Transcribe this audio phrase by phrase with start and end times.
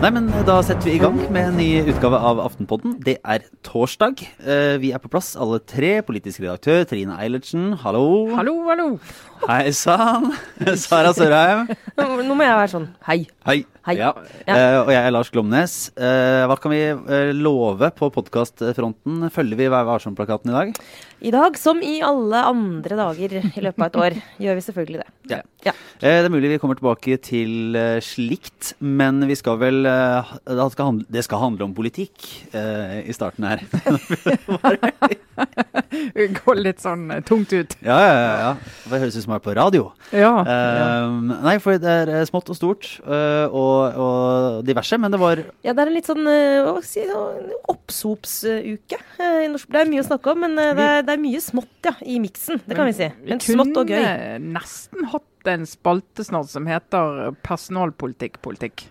[0.00, 2.94] Nei, men Da setter vi i gang med en ny utgave av Aftenpodden.
[3.04, 4.22] Det er torsdag.
[4.40, 6.00] Eh, Vi er på plass, alle tre.
[6.06, 8.32] Politisk redaktør Trine Eilertsen, hallo.
[8.36, 8.88] Hallo, hallo.
[9.44, 10.30] Hei sann.
[10.80, 11.66] Sara Sørheim.
[11.98, 13.18] Nå, må jeg være sånn hei.
[13.46, 13.58] Hei.
[13.86, 13.94] Hei.
[14.00, 14.08] Ja.
[14.48, 14.54] Ja.
[14.56, 15.74] Uh, og jeg er Lars Glomnes.
[15.94, 19.28] Uh, hva kan vi uh, love på podkastfronten?
[19.34, 20.80] Følger vi Vær varsom-plakaten i dag?
[21.22, 25.02] I dag, som i alle andre dager i løpet av et år, gjør vi selvfølgelig
[25.04, 25.08] det.
[25.36, 25.40] Ja.
[25.68, 25.76] Ja.
[26.02, 31.06] Det er mulig vi kommer tilbake til slikt, men vi skal vel det, skal handle,
[31.10, 33.64] det skal handle om politikk i starten her.
[36.16, 37.76] Vi går litt sånn tungt ut.
[37.84, 38.50] ja, ja, ja, ja.
[38.86, 39.90] Det høres ut som er på radio.
[40.14, 40.32] Ja.
[40.40, 45.20] Eh, Nei, for det er eh, smått og stort uh, og, og diverse, men det
[45.20, 49.00] var Ja, det er en litt sånn eh, hva skal jeg si, sånn oppsopsuke.
[49.20, 49.70] i norsk.
[49.72, 52.18] Det er mye å snakke om, men det er, det er mye smått ja, i
[52.22, 52.62] miksen.
[52.64, 53.10] Det kan vi si.
[53.26, 54.00] Men smått og gøy.
[54.00, 58.88] Vi kunne nesten hatt en spalte snart som heter personalpolitikk politikk.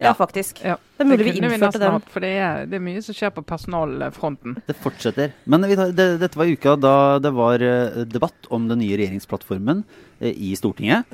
[0.00, 0.62] Ja, faktisk.
[0.64, 0.78] Ja.
[0.96, 2.00] Det er mulig vi kunne innførte den.
[2.12, 4.56] For det er, det er mye som skjer på personalfronten.
[4.68, 5.34] Det fortsetter.
[5.44, 8.96] Men vi tar, det, dette var uka da det var eh, debatt om den nye
[8.96, 9.84] regjeringsplattformen
[10.20, 11.08] eh, i Stortinget.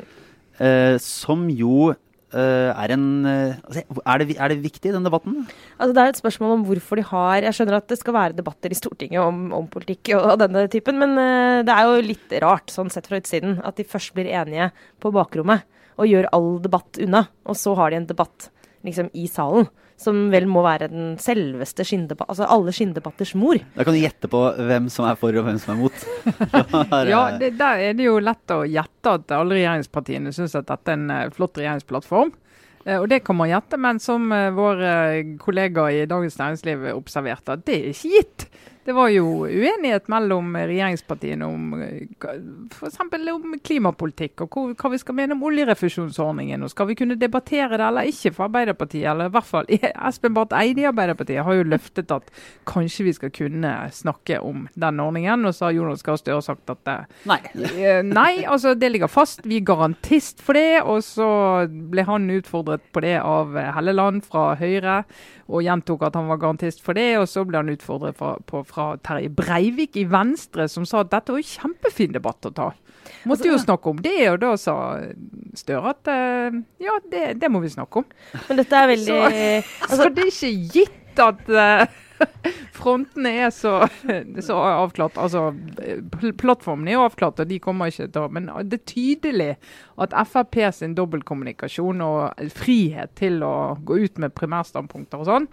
[0.63, 1.95] eh, som jo
[2.37, 5.47] er en altså, er, det, er det viktig, den debatten?
[5.79, 8.37] Altså, det er et spørsmål om hvorfor de har Jeg skjønner at det skal være
[8.37, 11.15] debatter i Stortinget om, om politikk og, og denne typen, men
[11.65, 14.69] det er jo litt rart, sånn sett fra utsiden, at de først blir enige
[15.01, 15.65] på bakrommet
[15.97, 18.51] og gjør all debatt unna, og så har de en debatt
[18.87, 19.67] liksom i salen.
[19.97, 22.29] Som vel må være den selveste skinndebatt...
[22.29, 23.57] Altså alle skinndebatters mor.
[23.79, 26.03] Da kan du gjette på hvem som er for og hvem som er mot.
[27.09, 30.93] Ja, det, Der er det jo lett å gjette at alle regjeringspartiene syns at dette
[30.93, 32.35] er en eh, flott regjeringsplattform.
[32.85, 34.85] Eh, Og det kan man gjette, men som eh, vår
[35.41, 38.49] kollega i Dagens Næringsliv observerte, det er ikke gitt.
[38.87, 41.73] Det var jo uenighet mellom regjeringspartiene om
[42.71, 43.01] f.eks.
[43.33, 46.63] om klimapolitikk og hva vi skal mene om oljerefusjonsordningen.
[46.63, 49.09] og Skal vi kunne debattere det eller ikke for Arbeiderpartiet?
[49.11, 49.67] Eller i hvert fall
[50.09, 52.31] Espen Barth Eide i Arbeiderpartiet har jo løftet at
[52.71, 55.49] kanskje vi skal kunne snakke om den ordningen.
[55.51, 56.97] Og så har Jonas Gahr Støre sagt at det,
[57.27, 57.41] Nei.
[57.75, 59.43] Eh, Nei, altså det ligger fast.
[59.43, 60.85] Vi er garantist for det.
[60.87, 61.29] Og så
[61.67, 65.01] ble han utfordret på det av eh, Helleland fra Høyre,
[65.51, 67.17] og gjentok at han var garantist for det.
[67.19, 71.35] Og så ble han utfordret på, fra Terje Breivik i Venstre, som sa at dette
[71.35, 72.71] var en kjempefin debatt å ta.
[73.27, 74.77] Måtte jo snakke om det, og da sa
[75.57, 78.09] Støre at eh, ja, det, det må vi snakke om.
[78.49, 79.21] Men dette er veldig Så
[79.89, 82.03] altså, det er ikke gitt at eh,
[82.79, 83.75] frontene er så,
[84.45, 85.19] så avklart.
[85.21, 85.49] Altså,
[86.13, 89.51] pl- plattformen er avklart, og de kommer ikke til å Men det er tydelig
[90.03, 95.49] at Frp sin dobbeltkommunikasjon og frihet til å gå ut med primærstandpunkter og sånn,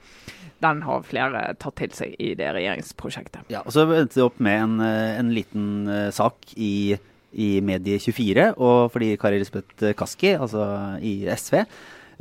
[0.64, 3.50] den har flere tatt til seg i det regjeringsprosjektet.
[3.52, 6.96] Ja, og så endte det opp med en, eh, en liten eh, sak i,
[7.34, 10.66] i Medie24, og fordi Kari Lisbeth Kaski, altså
[11.04, 11.64] i SV,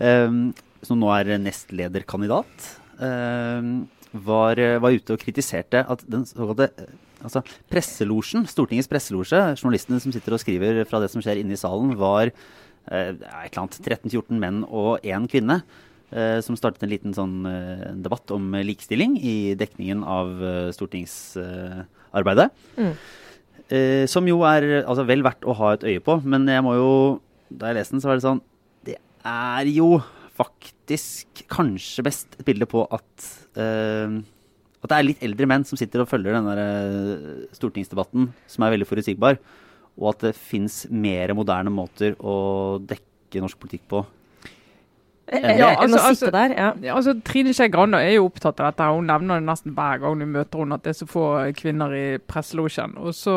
[0.03, 0.45] um,
[0.83, 3.73] som nå er nestlederkandidat, eh,
[4.13, 6.91] var, var ute og kritiserte at den såkalte eh,
[7.23, 11.61] altså presselosjen, Stortingets presselosje, journalistene som sitter og skriver fra det som skjer inne i
[11.61, 15.63] salen, var eh, et eller annet 13-14 menn og én kvinne.
[16.13, 22.51] eh, som startet en liten sånn eh, debatt om likestilling i dekningen av eh, stortingsarbeidet.
[22.77, 22.95] Mm.
[23.73, 26.19] Eh, som jo er altså, vel verdt å ha et øye på.
[26.25, 26.91] Men jeg må jo
[27.53, 28.43] Da jeg leste den, så var det sånn
[28.85, 28.97] Det
[29.29, 30.03] er jo
[30.39, 33.27] faktisk kanskje best et bilde på at
[33.59, 34.23] uh,
[34.83, 38.65] at det er litt eldre menn som sitter og følger den der eh, stortingsdebatten, som
[38.67, 39.39] er veldig forutsigbar,
[39.95, 44.03] og at det fins mer moderne måter å dekke norsk politikk på.
[45.33, 46.51] Ja, altså, altså- der.
[46.59, 46.73] Ja.
[46.83, 48.91] Ja, altså Trine Skei Grande er jo opptatt av dette.
[48.91, 51.27] Hun nevner det nesten hver gang du møter henne, at det er så få
[51.57, 52.99] kvinner i presselosjen.
[52.99, 53.37] Og så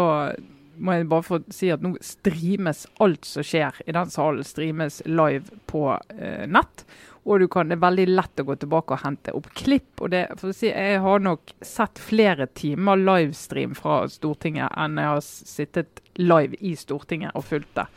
[0.78, 5.02] må jeg bare få si at nå streames alt som skjer i den salen, streames
[5.08, 5.88] live på
[6.18, 6.86] eh, nett.
[7.26, 9.90] Og du kan, det er veldig lett å gå tilbake og hente opp klipp.
[9.98, 15.26] og det, si, Jeg har nok sett flere timer livestream fra Stortinget enn jeg har
[15.26, 17.88] sittet live i Stortinget og fulgt det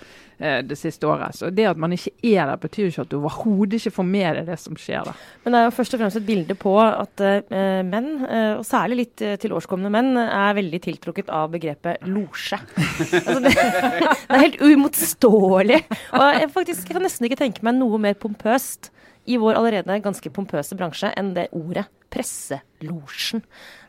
[0.40, 1.36] eh, det siste året.
[1.36, 4.08] Så det at man ikke er der, betyr jo ikke at du overhodet ikke får
[4.08, 5.22] med deg det som skjer der.
[5.44, 8.64] Men det er jo først og fremst et bilde på at eh, menn, eh, og
[8.66, 12.62] særlig litt uh, tilårskomne menn, er veldig tiltrukket av begrepet losje.
[12.96, 13.52] altså det,
[14.24, 15.82] det er helt uimotståelig.
[16.16, 18.94] Og jeg faktisk kan nesten ikke tenke meg noe mer pompøst
[19.28, 23.42] i vår allerede ganske pompøse bransje enn det ordet presselosjen.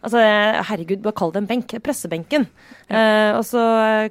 [0.03, 0.19] Altså,
[0.67, 1.71] herregud, bare kall det en benk.
[1.83, 2.47] Pressebenken.
[2.91, 3.61] Eh, og så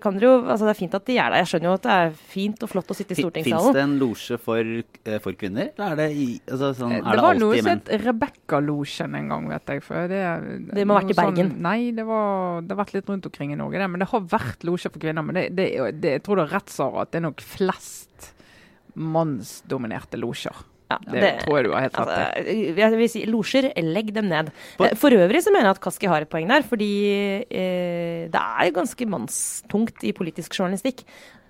[0.01, 1.43] kan dere jo Altså, det er fint at de er der.
[1.43, 3.77] Jeg skjønner jo at det er fint og flott å sitte i Fins stortingssalen.
[3.77, 4.63] det en losje for,
[5.05, 5.69] eh, for kvinner?
[5.77, 9.29] Eller er det, i, altså, sånn, er Det det var noe som het Rebekka-losjen en
[9.35, 9.85] gang, vet jeg.
[9.85, 10.23] For det,
[10.73, 11.37] Det må ha vært i Bergen?
[11.37, 11.53] sånn- Bergen.
[11.69, 13.91] nei, det, var, det har vært litt rundt omkring i Norge, det.
[13.91, 15.23] Men det har vært losje for kvinner.
[15.23, 15.69] Men det, det,
[16.01, 18.33] det, jeg tror det er rett, Sara, at det er nok flest
[18.97, 20.57] mannsdominerte losjer.
[20.88, 22.12] Ja, Det, tror jeg du har helt rett
[22.49, 22.58] i.
[22.73, 24.49] Altså, jeg vil si losjer, legg dem ned.
[24.81, 26.93] Eh, For øvrig så mener jeg at Kaski har et poeng der, fordi
[27.44, 31.05] eh, det er ganske mannstungt i politisk journalistikk.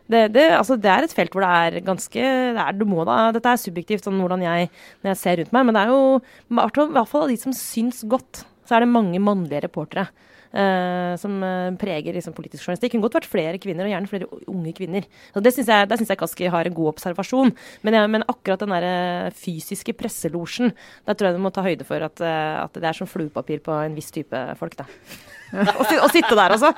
[0.08, 3.04] Det, det, altså, det er et felt hvor det er ganske det er, du må
[3.04, 4.70] da, Dette er subjektivt, sånn hvordan jeg,
[5.04, 7.54] når jeg ser rundt meg, men det er jo i hvert fall av de som
[7.54, 10.08] syns godt, så er det mange mannlige reportere.
[10.52, 12.88] Eh, som eh, preger liksom, politisk journalistikk.
[12.88, 15.08] Det kunne godt vært flere kvinner, og gjerne flere unge kvinner.
[15.34, 17.54] Så det synes jeg, Der syns jeg Kaski har en god observasjon.
[17.82, 20.72] Men, jeg, men akkurat den der fysiske presselosjen,
[21.06, 23.62] der tror jeg du må ta høyde for at, eh, at det er som fluepapir
[23.64, 24.88] på en viss type folk, da.
[25.52, 26.72] Å sitte der, altså.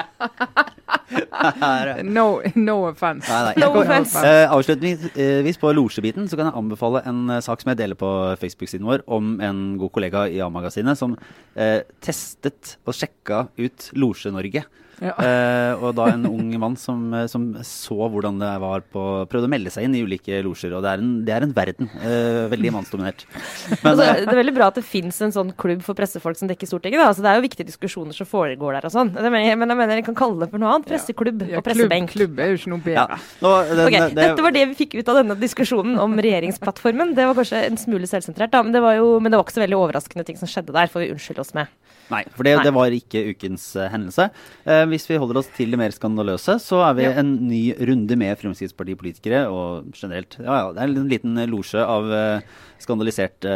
[2.07, 3.27] No, no offense.
[3.31, 3.55] Nei, nei.
[3.63, 4.21] No offense.
[4.23, 8.11] Uh, avslutningsvis på losjebiten så kan jeg anbefale en eh, sak som jeg deler på
[8.41, 14.65] Facebook-siden vår, om en god kollega i A-magasinet som uh, testet og sjekka ut Losje-Norge.
[15.01, 15.15] Ja.
[15.31, 19.47] Eh, og da en ung mann som, eh, som så hvordan det var på Prøvde
[19.49, 20.73] å melde seg inn i ulike losjer.
[20.77, 21.89] Og det er en, det er en verden.
[22.03, 23.25] eh, veldig mannsdominert.
[23.85, 26.37] Men, Altså, eh, det er veldig bra at det fins en sånn klubb for pressefolk
[26.41, 27.01] som dekker Stortinget.
[27.01, 27.09] Da.
[27.13, 29.13] Altså, det er jo viktige diskusjoner som foregår der og sånn.
[29.15, 30.89] Det Men jeg mener jeg kan kalle det for noe annet.
[30.91, 32.13] Presseklubb Ja, og pressebenk.
[32.17, 33.07] klubb er jo ikke noe ja.
[33.07, 33.21] bedre.
[33.47, 34.01] Nå, den, okay.
[34.11, 37.15] det- Dette var det vi fikk ut av denne diskusjonen om regjeringsplattformen.
[37.17, 39.57] Det var kanskje en smule selvsentrert, da, men det var jo men det var ikke
[39.59, 41.69] så veldig overraskende ting som skjedde der, får vi unnskylde oss med.
[42.11, 42.65] Nei, for det, Nei.
[42.67, 44.29] det var ikke ukens uh, hendelse.
[44.67, 47.13] Uh, hvis vi holder oss til det mer skandaløse, så er vi Ja.
[47.23, 52.11] en ny runde med Fremskrittspartipolitikere, og generelt Ja, ja, det er en liten losje av
[52.11, 52.41] uh,
[52.81, 53.53] skandaliserte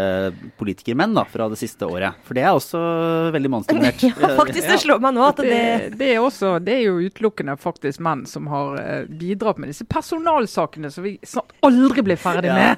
[0.60, 2.14] politikermenn da, fra det siste året.
[2.26, 2.80] For det er også
[3.34, 4.04] veldig mannsdominert.
[4.24, 6.98] Ja, faktisk, det slår meg nå at det Det, det, er også, det er jo
[7.08, 12.52] utelukkende faktisk menn som har bidratt med disse personalsakene som vi snart aldri blir ferdig
[12.52, 12.74] Ja.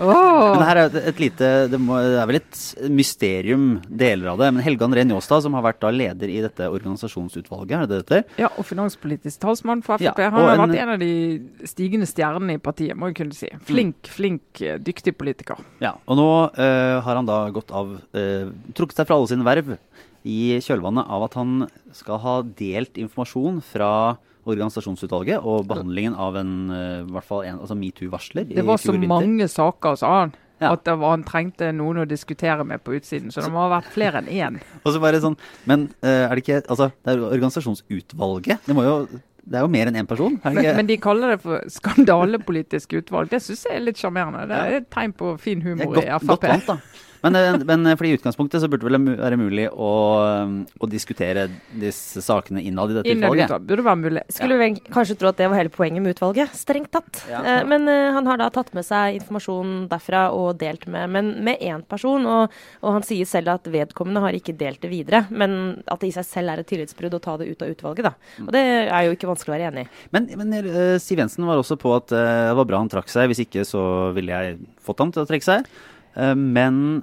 [0.00, 0.54] Åh.
[0.56, 2.60] Men her er et, lite det, må, det er vel et
[2.90, 4.48] mysterium, deler av det.
[4.56, 8.22] Men Helge André Njåstad, som har vært da leder i dette organisasjonsutvalget, er det det?
[8.40, 10.08] Ja, og finanspolitisk talsmann for Frp.
[10.18, 13.36] Ja, Han har en- vært en av de stigende stjernene i partiet, må jeg kunne
[13.36, 13.50] si.
[13.68, 15.60] Flink, flink, eh, dyktig politiker.
[15.80, 19.44] Ja, og nå uh, har han da gått av uh, Trukket seg fra alle sine
[19.46, 19.76] verv
[20.24, 26.52] i kjølvannet av at han skal ha delt informasjon fra organisasjonsutvalget og behandlingen av en
[26.74, 30.32] eh, i hvert fall en altså metoo-varsler Det var så mange saker, sa han.
[30.60, 30.74] Ja.
[30.74, 33.32] At det var, han trengte noen å diskutere med på utsiden.
[33.32, 34.58] Så det må ha vært flere enn én.
[34.84, 38.66] Og så bare sånn Men eh, er det ikke Altså, det er organisasjonsutvalget.
[38.66, 38.96] Det må jo
[39.40, 40.36] Det er jo mer enn én person?
[40.44, 43.30] Er Men, men de kaller det for skandalepolitisk utvalg.
[43.32, 44.44] Det syns jeg er litt sjarmerende.
[44.50, 46.44] Det er et tegn på fin humor godt, i godt Frp.
[46.52, 47.08] vant, da.
[47.22, 49.90] Men, eh, men eh, fordi i utgangspunktet så burde det vel være mulig å,
[50.24, 53.50] eh, å diskutere disse sakene innad i dette Innad utvalget.
[53.50, 54.22] utad burde være mulig.
[54.32, 56.54] Skulle vi kanskje tro at det var hele poenget med utvalget.
[56.56, 57.22] Strengt tatt.
[57.28, 57.42] Ja.
[57.44, 61.30] Eh, Men eh, han har da tatt med seg informasjon derfra og delt med Men
[61.44, 62.24] med én person.
[62.26, 65.26] Og, og han sier selv at vedkommende har ikke delt det videre.
[65.30, 68.04] Men at det i seg selv er et tillitsbrudd å ta det ut av utvalget,
[68.08, 68.14] da.
[68.46, 69.88] Og det er jo ikke vanskelig å være enig i.
[70.16, 73.28] Men, men Siv Jensen var også på at det var bra han trakk seg.
[73.30, 75.68] Hvis ikke så ville jeg fått ham til å trekke seg.
[76.16, 77.02] Eh, men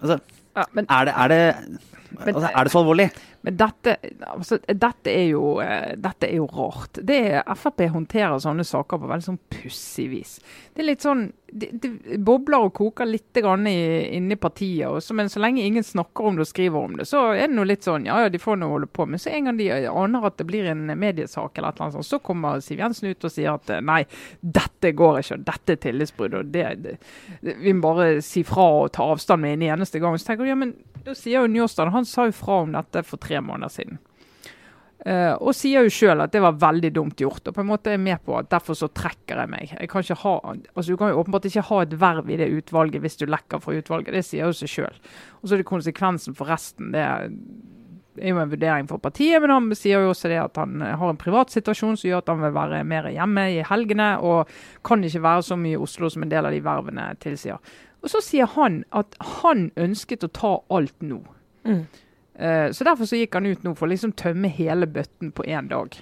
[0.00, 0.18] altså,
[0.56, 1.40] Ja, men er det, er det,
[2.10, 3.10] Men- altså, er det så alvorlig?
[3.46, 3.92] Men dette,
[4.26, 6.98] altså, dette, er jo, eh, dette er jo rart.
[7.06, 7.18] Det
[7.54, 10.32] Frp håndterer sånne saker på veldig sånn pussig vis.
[10.74, 13.76] Det er litt sånn, det, det bobler og koker litt grann i,
[14.16, 14.88] inni partiet.
[14.88, 17.54] også, men så lenge ingen snakker om det og skriver om det, så er det
[17.54, 19.06] noe litt sånn ja ja, de får nå holde på.
[19.06, 22.00] Men så en gang de aner at det blir en mediesak, eller et eller annet
[22.00, 24.00] sånt, så kommer Siv Jensen ut og sier at eh, nei,
[24.42, 26.34] dette går ikke, dette er tillitsbrudd.
[26.40, 26.98] og det, det,
[27.62, 30.18] Vi må bare si fra og ta avstand med en eneste gang.
[30.18, 30.74] Så tenker du ja, men
[31.06, 33.98] da sier jo Njåstad Han sa jo fra om dette for tre måneder siden.
[35.06, 37.44] Uh, og sier jo sjøl at det var veldig dumt gjort.
[37.46, 39.74] Og på en måte er jeg med på at derfor så trekker jeg meg.
[39.76, 40.34] Jeg kan ikke ha,
[40.74, 43.62] altså Du kan jo åpenbart ikke ha et verv i det utvalget hvis du lekker
[43.62, 44.16] fra utvalget.
[44.16, 44.98] Det sier jo seg sjøl.
[45.38, 46.90] Og så er det konsekvensen for resten.
[46.96, 47.28] Det er
[48.32, 51.12] jo en vurdering for partiet, men han sier jo også det at han eh, har
[51.12, 54.50] en privat situasjon som gjør at han vil være mer hjemme i helgene, og
[54.86, 57.60] kan ikke være så mye i Oslo som en del av de vervene tilsier.
[58.06, 61.18] Og så sier han at han ønsket å ta alt nå.
[61.66, 61.80] Mm.
[62.38, 65.42] Uh, Så derfor så gikk han ut nå for å liksom tømme hele bøtten på
[65.50, 65.96] én dag.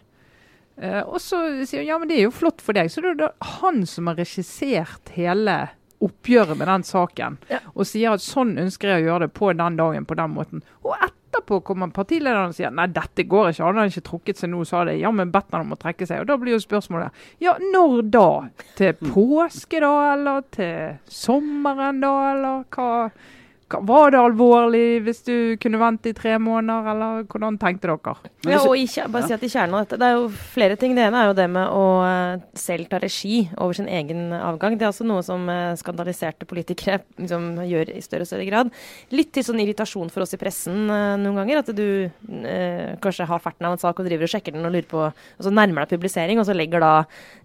[0.77, 2.91] Uh, og så sier han ja, men det er jo flott for deg.
[2.93, 3.31] Så det er da
[3.63, 5.57] han som har regissert hele
[6.05, 7.63] oppgjøret med den saken, Ja.
[7.73, 10.65] og sier at sånn ønsker jeg å gjøre det på den dagen, på den måten.
[10.85, 14.41] Og etter etterpå kommer partilederen og sier nei, dette går ikke, han har ikke trukket
[14.41, 14.97] seg nå, sa det.
[15.03, 16.23] Ja, men bedt han om å trekke seg.
[16.23, 18.29] Og da blir jo spørsmålet ja, når da?
[18.79, 23.09] Til påske da, eller til sommeren da, eller hva?
[23.65, 28.15] Var det alvorlig hvis du kunne vente i tre måneder, eller hvordan tenkte dere?
[28.45, 30.95] Ja, og i, bare si at i kjernen av dette, Det er jo flere ting.
[30.95, 34.77] Det ene er jo det med å uh, selv ta regi over sin egen avgang.
[34.79, 38.73] Det er også noe som uh, skandaliserte politikere liksom, gjør i større og større grad.
[39.17, 41.65] Litt til sånn irritasjon for oss i pressen uh, noen ganger.
[41.65, 41.85] At du
[43.03, 45.43] kanskje har ferten av en sak og driver og sjekker den og lurer på Og
[45.47, 46.93] så nærmer deg publisering, og så legger da,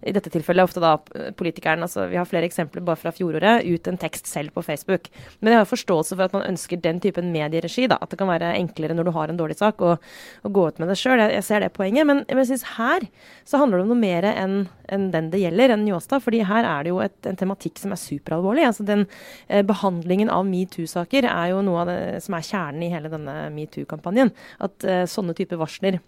[0.06, 0.96] i dette tilfellet ofte da
[1.36, 5.08] politikeren, altså vi har flere eksempler bare fra fjoråret, ut en tekst selv på Facebook.
[5.40, 7.86] Men jeg har forståelse for at man ønsker den typen medieregi.
[7.90, 10.66] da, At det kan være enklere når du har en dårlig sak, å, å gå
[10.68, 11.18] ut med det sjøl.
[11.22, 12.08] Jeg, jeg, ser det poenget.
[12.08, 13.06] Men jeg synes her
[13.48, 16.22] så handler det om noe mer enn en den det gjelder, enn Njåstad.
[16.24, 18.66] fordi her er det jo et, en tematikk som er superalvorlig.
[18.66, 19.06] altså den
[19.48, 23.36] eh, Behandlingen av metoo-saker er jo noe av det som er kjernen i hele denne
[23.54, 24.32] metoo-kampanjen.
[24.60, 26.00] At eh, sånne typer varsler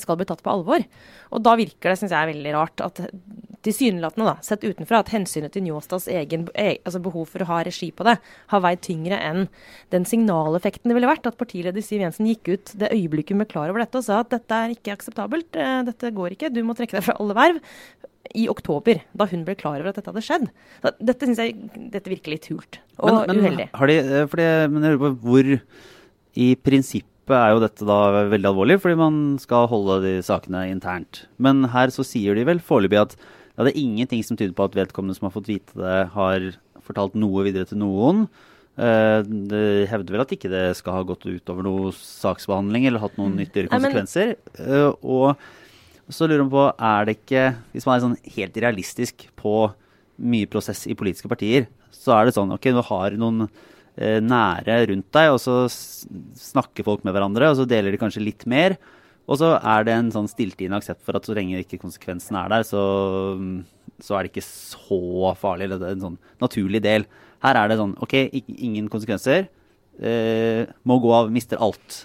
[0.00, 0.84] skal bli tatt på alvor.
[1.34, 3.00] Og da virker det, syns jeg, veldig rart at
[3.66, 7.58] tilsynelatende, da, sett utenfra, at hensynet til Njåstads egen e, altså behov for å ha
[7.66, 8.16] regi på det,
[8.52, 9.48] har veid tyngre enn
[9.92, 13.50] den signaleffekten det ville vært at partileder Siv Jensen gikk ut det øyeblikket hun ble
[13.50, 16.62] klar over dette og sa at dette er ikke akseptabelt, eh, dette går ikke, du
[16.64, 17.60] må trekke deg fra alle verv.
[18.36, 20.44] I oktober, da hun ble klar over at dette hadde skjedd.
[20.84, 21.54] Så dette syns jeg
[21.90, 23.66] dette virker litt hult og men, men, uheldig.
[23.74, 23.96] Har de,
[24.30, 25.48] fordi, men jeg lurer på hvor
[26.38, 27.98] i prinsippet er jo dette da
[28.30, 31.24] veldig alvorlig, fordi man skal holde de sakene internt.
[31.42, 34.66] Men her så sier de vel foreløpig at ja, det er ingenting som tyder på
[34.68, 36.46] at vedkommende som har fått vite det, har
[36.86, 38.24] fortalt noe videre til noen.
[38.80, 39.20] Uh,
[39.50, 43.34] det hevder vel at ikke det skal ha gått utover noe saksbehandling eller hatt noen
[43.34, 43.40] mm.
[43.42, 44.36] nyttigere konsekvenser.
[44.56, 47.42] Uh, og så lurer man på, er det ikke
[47.74, 49.54] Hvis man er sånn helt realistisk på
[50.20, 53.46] mye prosess i politiske partier, så er det sånn OK, du har noen
[54.00, 58.46] nære rundt deg, og så snakker folk med hverandre, og så deler de kanskje litt
[58.48, 58.78] mer.
[59.30, 62.50] Og så er det en sånn stilltiende aksept for at så lenge ikke konsekvensen er
[62.50, 62.82] der, så,
[64.02, 65.68] så, er det ikke så farlig.
[65.68, 67.06] Eller det er en sånn naturlig del.
[67.44, 68.16] Her er det sånn OK,
[68.56, 69.46] ingen konsekvenser.
[70.00, 72.04] Eh, må gå av, mister alt.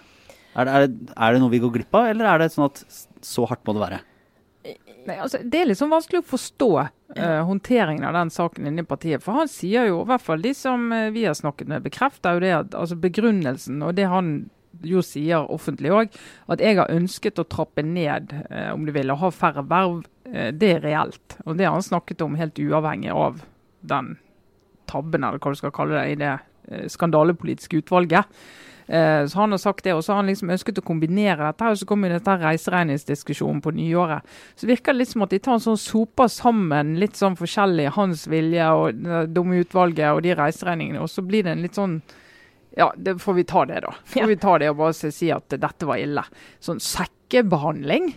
[0.55, 2.69] Er det, er, det, er det, noe vi går glipp av, eller er det sånn
[2.69, 2.83] at
[3.25, 4.03] så hardt må det være?
[5.05, 8.81] Nei, altså, det er litt sånn vanskelig å forstå uh, håndteringen av den saken inne
[8.81, 9.21] i partiet.
[9.21, 12.37] For han sier jo, i hvert fall de som uh, vi har snakket med, bekrefter
[12.37, 14.33] jo det at altså, begrunnelsen og det han
[14.83, 16.17] jo sier offentlig òg,
[16.51, 20.05] at jeg har ønsket å trappe ned, eh, om du vil, og ha færre verv.
[20.25, 21.37] Eh, det er reelt.
[21.45, 23.43] Og det har han snakket om helt uavhengig av
[23.81, 24.17] den
[24.87, 26.33] tabben, eller hva du skal kalle det, i det
[26.69, 28.25] eh, skandalepolitiske utvalget.
[28.87, 31.69] Eh, så Han har sagt det, og så har han liksom ønsket å kombinere dette.
[31.71, 34.21] og Så kommer dette reiseregningsdiskusjonen på nyåret.
[34.55, 37.95] Så virker det litt som at de tar en sånn soper sammen litt sånn forskjellig
[37.95, 39.01] hans vilje og
[39.33, 41.01] dumme utvalget og de reiseregningene.
[41.01, 42.01] Og så blir det en litt sånn
[42.75, 43.93] ja, det får vi ta det, da.
[44.03, 46.25] Får vi ta det og bare si at dette var ille.
[46.59, 48.09] Sånn sekkebehandling.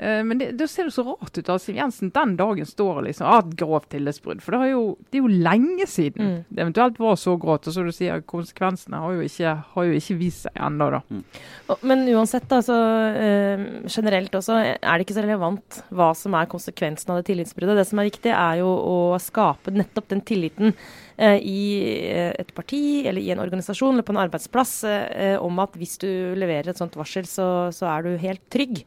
[0.00, 3.02] Eh, men det, det, ser jo så rart ut at Siv Jensen den dagen står
[3.04, 4.40] liksom et grovt tillitsbrudd.
[4.44, 6.38] For det, jo, det, er jo lenge siden mm.
[6.48, 7.68] det eventuelt var så grovt.
[7.68, 11.02] Og så du sier, konsekvensene har jo ikke, har jo ikke vist seg ennå, da.
[11.10, 11.76] Mm.
[11.92, 12.78] Men uansett, da, så
[13.14, 17.76] uh, generelt også, er det ikke så relevant hva som er konsekvensen av det tillitsbruddet.
[17.82, 21.62] Det som er viktig, er jo å skape nettopp den tilliten Eh, i
[22.08, 25.98] eh, et parti eller i en organisasjon eller på en arbeidsplass eh, om at hvis
[26.00, 26.08] du
[26.38, 28.82] leverer et sånt varsel, så, så er du helt trygg.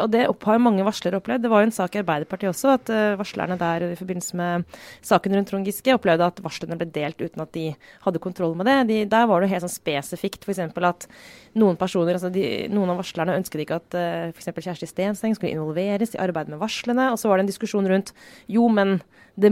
[0.00, 1.44] og det har mange varslere opplevd.
[1.44, 4.64] Det var jo en sak i Arbeiderpartiet også, at varslerne der i forbindelse med
[5.04, 7.66] saken rundt Trond Giske opplevde at varslene ble delt uten at de
[8.06, 8.76] hadde kontroll med det.
[8.88, 10.62] De, der var det helt sånn spesifikt f.eks.
[10.64, 11.08] at
[11.58, 14.50] noen personer, altså de, noen av varslerne ønsket ikke at uh, f.eks.
[14.64, 17.10] Kjersti Stenseng skulle involveres i arbeidet med varslene.
[17.12, 18.14] Og så var det en diskusjon rundt
[18.50, 18.98] jo, men
[19.34, 19.50] det,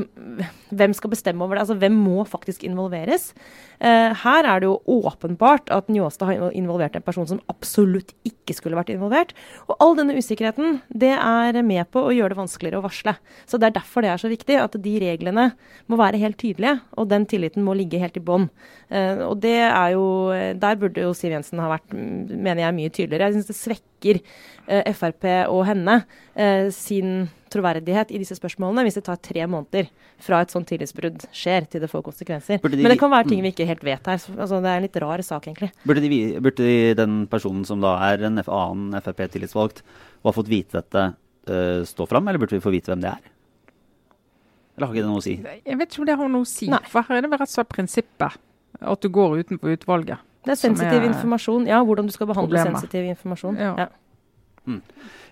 [0.71, 1.65] hvem skal bestemme over det?
[1.65, 3.33] Altså hvem må faktisk involveres?
[3.83, 8.55] Eh, her er det jo åpenbart at Njåstad har involvert en person som absolutt ikke
[8.55, 9.35] skulle vært involvert.
[9.67, 13.17] Og all denne usikkerheten det er med på å gjøre det vanskeligere å varsle.
[13.51, 15.51] Så det er derfor det er så viktig at de reglene
[15.91, 18.49] må være helt tydelige, og den tilliten må ligge helt i bånn.
[18.87, 22.95] Eh, og det er jo Der burde jo Siv Jensen ha vært, mener jeg, mye
[22.95, 23.31] tydeligere.
[23.33, 24.23] Jeg syns det svekker
[24.69, 26.03] eh, Frp og henne
[26.75, 29.91] sin troverdighet i disse spørsmålene hvis det tar tre måneder
[30.23, 32.63] fra et sånt tillitsbrudd skjer, til det får konsekvenser.
[32.63, 33.49] De, Men det kan være ting mm.
[33.49, 34.23] vi ikke helt vet her.
[34.37, 35.73] Altså, det er en litt rar sak, egentlig.
[35.89, 39.85] Burde, de, burde de, den personen som da er en annen Frp-tillitsvalgt
[40.23, 41.07] og har fått vite dette,
[41.51, 43.31] uh, stå fram, eller burde vi få vite hvem det er?
[44.77, 45.35] Eller har ikke det noe å si?
[45.43, 46.69] Jeg vet ikke om det har noe å si.
[46.73, 46.81] Nei.
[46.89, 48.39] For her er det rett og slett prinsippet.
[48.81, 50.23] At du går utenfor utvalget.
[50.43, 51.67] Det er sensitiv er informasjon.
[51.71, 52.81] Ja, hvordan du skal behandle problemet.
[52.81, 53.59] sensitiv informasjon.
[53.61, 53.75] Ja.
[53.79, 53.89] Ja.
[54.67, 54.81] Mm.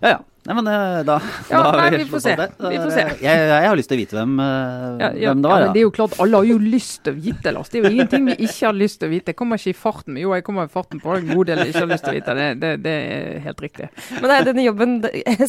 [0.03, 0.19] ja, ja.
[0.40, 1.18] Nei, men eh, da,
[1.50, 2.35] Ja, da har nei, vi får se.
[2.40, 3.02] Vi får se.
[3.20, 4.47] Jeg, jeg har lyst til å vite hvem, eh,
[5.02, 7.12] Ja, ja, hvem det ja, men det er jo klart, Alle har jo lyst til
[7.12, 7.68] å vite, Lars.
[7.68, 9.35] Det er jo ingenting vi ikke har lyst til å vite.
[9.35, 10.16] Jeg kommer ikke i farten.
[10.20, 12.16] Jo, jeg kommer i farten på en god del jeg ikke har lyst til å
[12.16, 12.37] vite.
[12.40, 13.90] Det, det, det er helt riktig.
[14.16, 14.97] Men er denne jobben,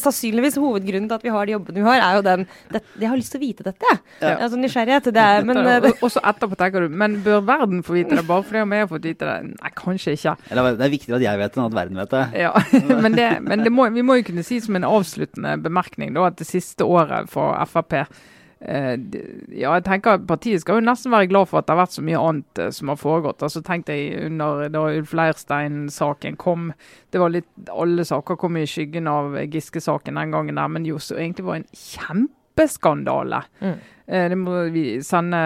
[0.04, 2.44] sannsynligvis hovedgrunnen til at vi har de jobbene vi har, er jo den
[2.74, 4.02] det, Jeg har lyst til å vite dette, jeg.
[4.20, 4.34] Ja.
[4.36, 5.10] Altså nysgjerrighet.
[5.16, 8.24] Det er, men Også det, Og etterpå tenker du Men bør verden få vite det
[8.28, 9.38] bare fordi om jeg har fått vite det?
[9.56, 10.36] Nei, kanskje ikke.
[10.52, 12.24] Eller det er viktigere at jeg vet det enn at verden vet det.
[12.44, 12.52] Ja,
[13.02, 16.28] Men, det, men det må, vi må jo kunne si som en avsluttende bemerkning da,
[16.28, 18.96] at det siste året for Frp eh,
[19.52, 22.04] ja, jeg tenker Partiet skal jo nesten være glad for at det har vært så
[22.06, 23.44] mye annet eh, som har foregått.
[23.44, 26.70] Altså tenkte jeg under da Ulf Leirstein-saken kom.
[27.10, 31.00] det var litt, Alle saker kom i skyggen av Giske-saken den gangen, der, men jo
[31.02, 33.42] så egentlig var det en kjempeskandale.
[33.60, 33.78] Mm.
[34.06, 35.42] Eh, det må vi sende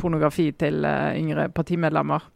[0.00, 2.30] pornografi til yngre partimedlemmer.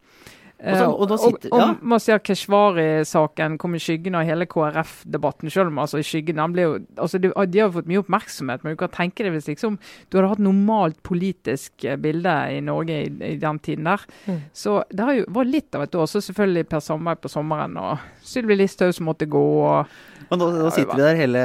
[0.59, 1.69] Og så- og da sitter- og, ja.
[1.69, 5.49] og Masih Keshvari-saken kom i skyggen av hele KrF-debatten.
[5.49, 8.75] Selv om altså i skyggen ble jo, altså de, de har fått mye oppmerksomhet, men
[8.75, 12.99] du kan tenke deg hvis liksom, du hadde hatt normalt politisk eh, bilde i Norge
[13.05, 14.03] i, i den tiden der.
[14.27, 14.41] Mm.
[14.53, 16.07] Så det har jo, var litt av et år.
[16.11, 19.45] Så selvfølgelig Per Sandberg på sommeren, og Sylvi Listhaug som måtte gå.
[19.63, 19.87] og
[20.29, 21.41] men da, da, sitter vi der hele,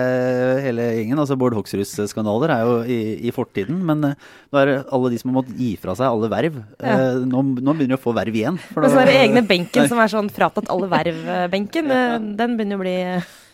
[0.61, 1.21] hele gjengen.
[1.23, 3.78] altså Bård Hoksruds skandaler er jo i, i fortiden.
[3.88, 4.18] Men eh,
[4.52, 6.59] nå er det alle de som har måttet gi fra seg alle verv.
[6.83, 6.99] Ja.
[7.14, 8.59] Eh, nå, nå begynner de å få verv igjen.
[8.75, 11.91] for men er egne benken som er sånn fratatt alle verv-benken.
[11.91, 12.97] eh, Den begynner å bli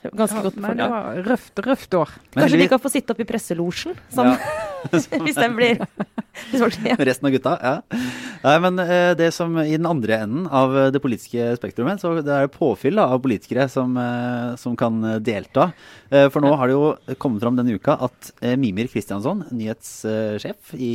[0.01, 2.11] ganske ganske godt det var røft, røft år.
[2.35, 4.33] Men Kanskje de kan få sitte opp i presselosjen, sånn,
[5.25, 6.97] hvis den blir ja.
[6.99, 8.01] Resten av gutta, ja.
[8.41, 12.15] Nei, men eh, det som i den andre enden av eh, det politiske spektrumet, så
[12.25, 15.71] det er påfyll da, av politikere som, eh, som kan delta.
[16.11, 20.95] For nå har det jo kommet fram denne uka at Mimir Kristiansson, nyhetssjef i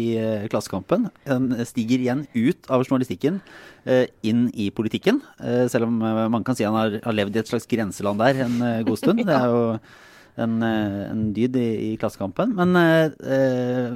[0.52, 1.06] Klassekampen,
[1.64, 3.38] stiger igjen ut av journalistikken
[4.28, 5.22] inn i politikken.
[5.72, 8.60] Selv om man kan si han har, har levd i et slags grenseland der en
[8.84, 9.24] god stund.
[9.30, 9.64] Det er jo
[10.42, 12.54] en, eh, en dyd i, i Klassekampen.
[12.58, 13.96] Men eh, eh,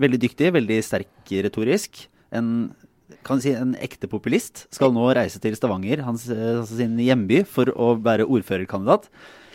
[0.00, 2.04] veldig dyktig, veldig sterk retorisk.
[2.34, 2.70] En,
[3.40, 7.72] si, en ekte populist skal nå reise til Stavanger, hans, eh, altså sin hjemby, for
[7.74, 9.08] å være ordførerkandidat.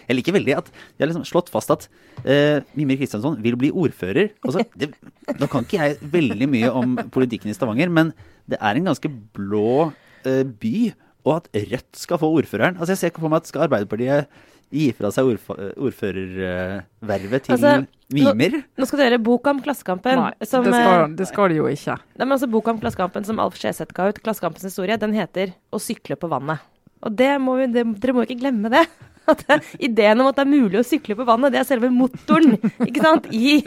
[0.04, 1.86] Jeg liker veldig at de har liksom slått fast at
[2.28, 4.34] eh, Mimir Kristiansson vil bli ordfører.
[4.44, 4.92] Altså, det,
[5.40, 8.12] nå kan ikke jeg veldig mye om politikken i Stavanger, men
[8.52, 9.94] det er en ganske blå
[10.28, 10.92] eh, by,
[11.24, 12.76] og at Rødt skal få ordføreren.
[12.76, 14.28] Altså, Jeg ser ikke for meg at skal Arbeiderpartiet
[14.74, 18.60] gi fra seg ordførervervet til Altså, Mimer.
[18.78, 20.20] Nå skal dere bok om Klassekampen.
[20.20, 21.96] Nei, som, det, eh, skal, det skal de jo ikke.
[22.18, 25.54] Nei, men altså Boka om Klassekampen som Alf Skjeseth ga ut, Klassekampens historie, den heter
[25.54, 26.62] 'Å sykle på vannet'.
[27.04, 28.86] Og det må vi, det, dere må ikke glemme det.
[29.32, 31.90] At det, Ideen om at det er mulig å sykle på vannet, det er selve
[31.94, 33.30] motoren ikke sant?
[33.32, 33.62] i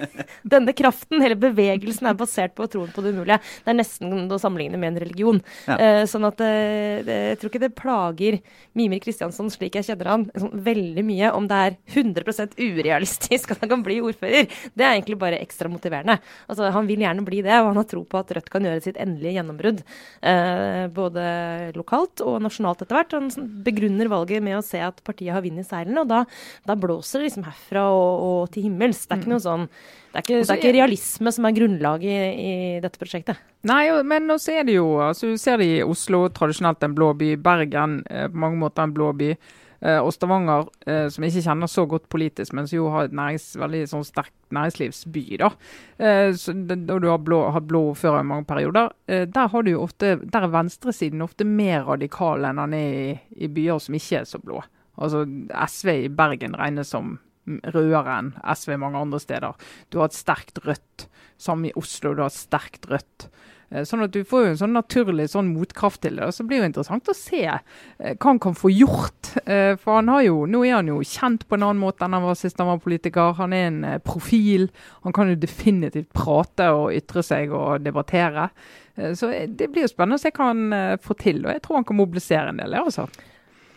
[0.44, 1.22] denne kraften.
[1.24, 3.38] Hele bevegelsen er basert på troen på det umulige.
[3.64, 5.40] Det er nesten å sammenligne med en religion.
[5.64, 5.76] Ja.
[5.76, 8.38] Uh, sånn at uh, det, jeg tror ikke det plager
[8.76, 13.64] Mimir Kristiansson slik jeg kjenner han, sånn veldig mye om det er 100% urealistisk at
[13.64, 14.50] han kan bli ordfører.
[14.76, 16.18] Det er egentlig bare ekstra motiverende.
[16.50, 18.84] Altså, han vil gjerne bli det, og han har tro på at Rødt kan gjøre
[18.84, 19.82] sitt endelige gjennombrudd.
[20.20, 21.24] Uh, både
[21.76, 23.16] lokalt og nasjonalt etter hvert.
[23.16, 26.24] Han begrunner valget med å se at partiet har vind i seilene, og da,
[26.66, 29.06] da blåser det liksom herfra og, og til himmels.
[29.06, 29.70] Det er ikke noe sånn
[30.16, 33.40] det er ikke, det er ikke realisme som er grunnlaget i, i dette prosjektet.
[33.68, 37.10] Nei, men nå ser de jo altså Du ser det i Oslo, tradisjonelt en blå
[37.18, 37.34] by.
[37.42, 39.34] Bergen, eh, på mange måter en blå by.
[39.36, 43.10] Eh, og Stavanger, eh, som jeg ikke kjenner så godt politisk, men som jo har
[43.10, 45.24] et nærings, veldig sånn sterkt næringslivsby.
[45.42, 45.50] da.
[46.32, 48.94] Så, og du har blå, hatt blå ordfører i mange perioder.
[49.06, 53.20] Der, har du jo ofte, der er venstresiden ofte mer radikal enn han er i,
[53.36, 54.62] i byer som ikke er så blå.
[54.98, 55.24] Altså
[55.68, 59.54] SV i Bergen regnes som rødere enn SV mange andre steder.
[59.90, 61.06] Du har et sterkt rødt.
[61.38, 63.28] Samme i Oslo, du har et sterkt rødt.
[63.70, 66.24] Eh, Sånn at Du får jo en sånn naturlig sånn motkraft til det.
[66.24, 67.60] og Så blir det jo interessant å se eh,
[68.14, 69.32] hva han kan få gjort.
[69.46, 72.14] Eh, For han har jo, Nå er han jo kjent på en annen måte enn
[72.16, 73.34] han var sist han var politiker.
[73.38, 74.68] Han er en profil.
[75.04, 78.50] Han kan jo definitivt prate og ytre seg og debattere.
[78.96, 81.44] Så Det blir jo spennende å se hva han får til.
[81.44, 82.74] og Jeg tror han kan mobilisere en del.
[82.74, 83.06] altså.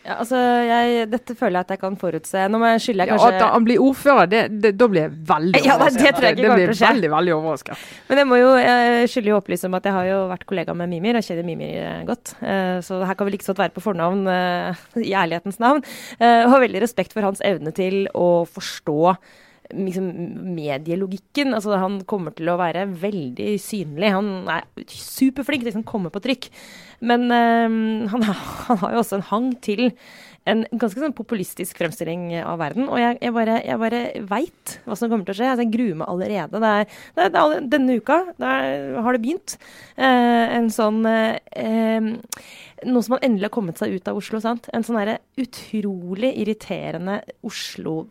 [0.10, 2.45] Ja, altså, jeg, Dette føler jeg at jeg kan forutse.
[2.50, 5.12] Nå må jeg skylde jeg Ja, At han blir ordfører, det, det, da blir jeg
[5.30, 6.15] veldig Ja, det overrasket.
[6.17, 7.84] tror jeg ikke det kommer blir veldig, veldig overrasket.
[8.10, 10.76] Men jeg må jo jeg skylder jo opplyse om at jeg har jo vært kollega
[10.82, 12.34] med Mimir, og kjenner Mimir eh, godt.
[12.41, 15.86] Eh, Så her kan vi like godt være på fornavn eh, i ærlighetens navn.
[16.19, 19.13] Og har veldig respekt for hans evne til å forstå
[19.75, 20.10] liksom,
[20.55, 21.53] medielogikken.
[21.58, 24.13] Altså, han kommer til å være veldig synlig.
[24.15, 26.49] Han er superflink til å liksom, komme på trykk.
[27.10, 28.27] Men eh, han,
[28.69, 29.89] han har jo også en hang til
[30.49, 32.88] en ganske sånn populistisk fremstilling av verden.
[32.89, 35.49] Og jeg, jeg bare, jeg bare veit hva som kommer til å skje.
[35.51, 36.63] Altså, jeg gruer meg allerede.
[36.63, 39.58] Det er, det er, det er denne uka har det begynt.
[39.99, 42.15] Eh, en sånn eh,
[42.88, 44.39] Nå som man endelig har kommet seg ut av Oslo.
[44.39, 44.69] sant?
[44.71, 48.05] En sånn utrolig irriterende Oslo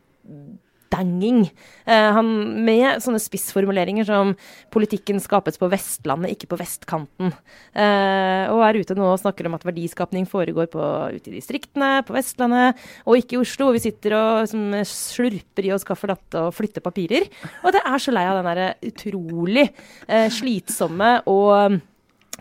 [0.93, 1.47] danging.
[1.87, 2.29] Eh, han,
[2.65, 4.35] med sånne spissformuleringer som
[4.73, 7.33] 'politikken skapes på Vestlandet, ikke på vestkanten'.
[7.75, 10.83] Eh, og er ute nå og snakker om at verdiskapning foregår på,
[11.15, 13.73] ute i distriktene, på Vestlandet, og ikke i Oslo.
[13.73, 17.29] Vi sitter og som, slurper i oss kaffe latte og flytter papirer.
[17.65, 19.69] Og det er så lei av den derre utrolig
[20.09, 21.81] eh, slitsomme og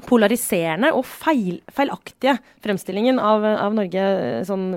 [0.06, 4.04] polariserende og feil, feilaktige fremstillingen av, av Norge
[4.48, 4.68] sånn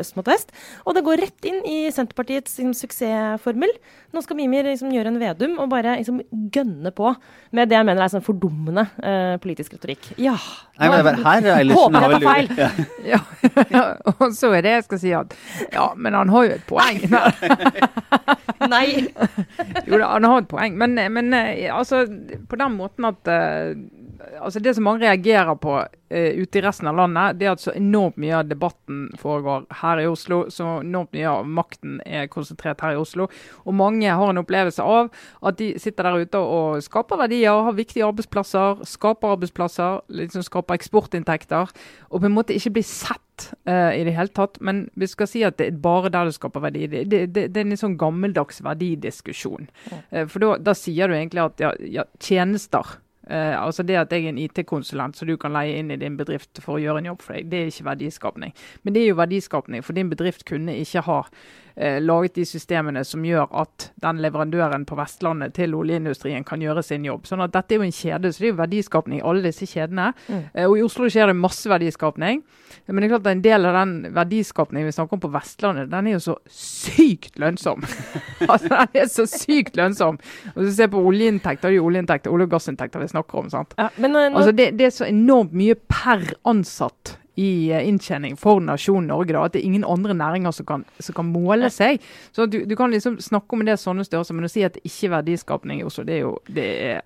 [0.00, 0.52] øst mot vest.
[0.84, 3.72] Og det går rett inn i Senterpartiets liksom, suksessformel.
[4.12, 6.20] Nå skal Mimir liksom, gjøre en Vedum og bare liksom,
[6.52, 7.14] gønne på
[7.56, 10.12] med det jeg mener er sånn fordummende uh, politisk retorikk.
[10.20, 10.36] Ja.
[10.80, 12.52] Nei, men det her, Håper jeg tar feil.
[13.06, 13.20] Ja.
[13.76, 13.84] ja.
[14.16, 15.36] og så er det jeg skal si at
[15.72, 17.00] ja, men han har jo et poeng.
[18.70, 18.86] Nei.
[19.88, 20.76] jo da, han har et poeng.
[20.80, 22.04] Men, men eh, altså,
[22.48, 23.72] på den måten at uh,
[24.40, 27.62] altså Det som mange reagerer på uh, ute i resten av landet, det er at
[27.62, 30.42] så enormt mye av debatten foregår her i Oslo.
[30.52, 33.28] Så enormt mye av makten er konsentrert her i Oslo.
[33.64, 35.10] Og mange har en opplevelse av
[35.46, 40.78] at de sitter der ute og skaper verdier, har viktige arbeidsplasser, skaper arbeidsplasser, liksom skaper
[40.78, 41.74] eksportinntekter.
[42.10, 44.58] Og på en måte ikke blir sett uh, i det hele tatt.
[44.60, 46.86] Men vi skal si at det er bare der du skaper verdi.
[46.86, 49.70] Det, det, det, det er en litt sånn gammeldags verdidiskusjon.
[50.10, 54.12] Uh, for da, da sier du egentlig at ja, ja tjenester Uh, altså Det at
[54.12, 57.02] jeg er en IT-konsulent som du kan leie inn i din bedrift for å gjøre
[57.02, 58.54] en jobb for deg, det er ikke verdiskapning.
[58.82, 61.18] Men det er jo verdiskapning, for din bedrift kunne ikke ha
[61.80, 67.06] laget de systemene som gjør at den leverandøren på Vestlandet til oljeindustrien kan gjøre sin
[67.06, 67.24] jobb.
[67.28, 69.68] Sånn at Dette er jo en kjede, så det er jo verdiskapning i alle disse
[69.68, 70.10] kjedene.
[70.28, 70.42] Mm.
[70.54, 72.42] Uh, og I Oslo skjer det masse verdiskapning.
[72.86, 75.90] Men det er klart at en del av den verdiskapningen vi snakker om på Vestlandet,
[75.92, 77.84] den er jo så sykt lønnsom.
[78.50, 80.20] altså Den er så sykt lønnsom.
[80.54, 83.50] Og du ser på oljeinntekter, det er jo oljeinntekter, olje- og gassinntekter vi snakker om.
[83.52, 83.76] sant?
[83.78, 88.36] Ja, men, uh, altså det, det, er så enormt mye per ansatt i uh, inntjening
[88.40, 91.70] for nasjonen Norge da, at det er ingen andre næringer som kan, som kan måle
[91.72, 92.02] seg.
[92.36, 94.84] Så du, du, kan liksom snakke om det sånne størrelser, men å si at det
[94.84, 97.02] ikke er verdiskapning i Oslo, det er jo det er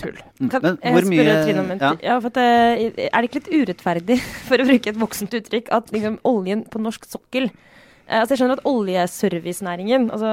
[0.00, 0.22] tull.
[0.40, 0.48] Mm.
[0.52, 1.90] Kan jeg hvor mye ja.
[2.02, 2.16] ja.
[2.22, 5.92] for at, uh, Er det ikke litt urettferdig, for å bruke et voksent uttrykk, at
[5.94, 7.52] liksom, oljen på norsk sokkel
[8.12, 10.32] Altså jeg skjønner at oljeservicenæringen altså,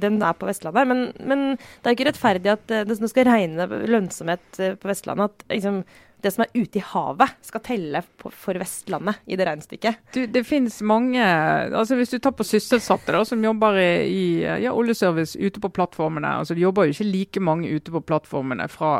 [0.00, 3.66] den er på Vestlandet, men, men det er ikke rettferdig at det, det skal regne
[3.90, 5.34] lønnsomhet på Vestlandet.
[5.34, 5.82] at liksom,
[6.22, 10.00] det som er ute i havet, skal telle på, for Vestlandet i det regnestykket?
[10.32, 14.26] Det finnes mange altså Hvis du tar på sysselsatte da, som jobber i, i
[14.64, 16.38] ja, oljeservice ute på plattformene.
[16.40, 18.98] altså De jobber jo ikke like mange ute på plattformene fra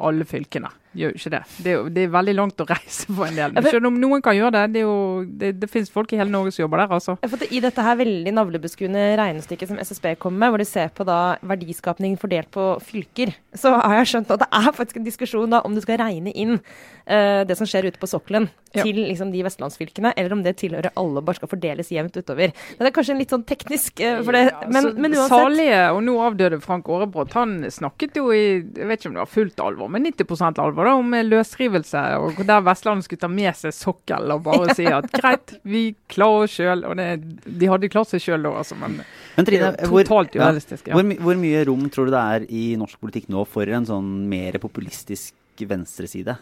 [0.00, 1.40] alle fylkene gjør ikke det.
[1.62, 3.58] Det er, det er, veldig langt å reise for en del.
[3.68, 4.64] Selv om noen kan gjøre det.
[4.74, 6.94] Det, jo, det, det finnes folk i hele Norge som jobber der.
[6.98, 7.16] altså.
[7.50, 11.20] I dette her veldig navlebeskuende regnestykket som SSB kommer med, hvor de ser på da
[11.46, 15.62] verdiskapning fordelt på fylker, så har jeg skjønt at det er faktisk en diskusjon da
[15.66, 18.84] om du skal regne inn uh, det som skjer ute på sokkelen ja.
[18.84, 22.54] til liksom, de vestlandsfylkene, eller om det tilhører alle og bare skal fordeles jevnt utover.
[22.78, 25.82] Det er kanskje en litt sånn teknisk, uh, for det, ja, men, men, uansett Salige
[25.94, 29.30] og nå avdøde Frank Aarebrot, han snakket jo i jeg vet ikke om det var
[29.30, 33.74] fullt alvor, men 90% alvor da, om løsrivelse, og der Vestlandet skulle ta med seg
[33.76, 36.84] sokkel og bare si at greit, vi klarer oss sjøl.
[36.88, 37.08] Og det,
[37.46, 39.00] de hadde klart seg sjøl da, altså, men,
[39.36, 40.04] men Trine, hvor,
[40.36, 40.52] ja,
[40.92, 44.14] hvor, hvor, mye rom tror du det er i norsk politikk nå for en sånn
[44.30, 46.38] mer populistisk venstreside?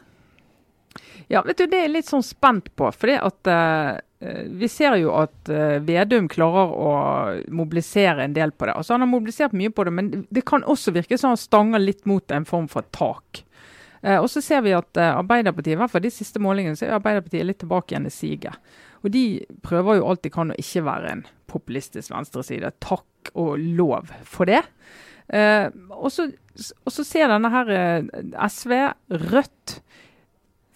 [1.29, 2.89] Ja, vet du, det er jeg litt sånn spent på.
[2.95, 3.99] fordi at uh,
[4.59, 6.93] vi ser jo at uh, Vedum klarer å
[7.55, 8.77] mobilisere en del på det.
[8.79, 11.85] Altså Han har mobilisert mye på det, men det kan også virke som han stanger
[11.85, 13.45] litt mot en form for tak.
[14.03, 16.87] Eh, og så ser vi at eh, Arbeiderpartiet, i hvert fall de siste målingene, så
[16.89, 18.71] er Arbeiderpartiet litt tilbake igjen i siget.
[19.03, 19.25] Og de
[19.65, 22.73] prøver jo alt de kan å ikke være en populistisk venstreside.
[22.85, 24.63] Takk og lov for det.
[25.29, 28.09] Eh, og, så, ser denne her eh,
[28.49, 28.75] SV,
[29.29, 29.79] Rødt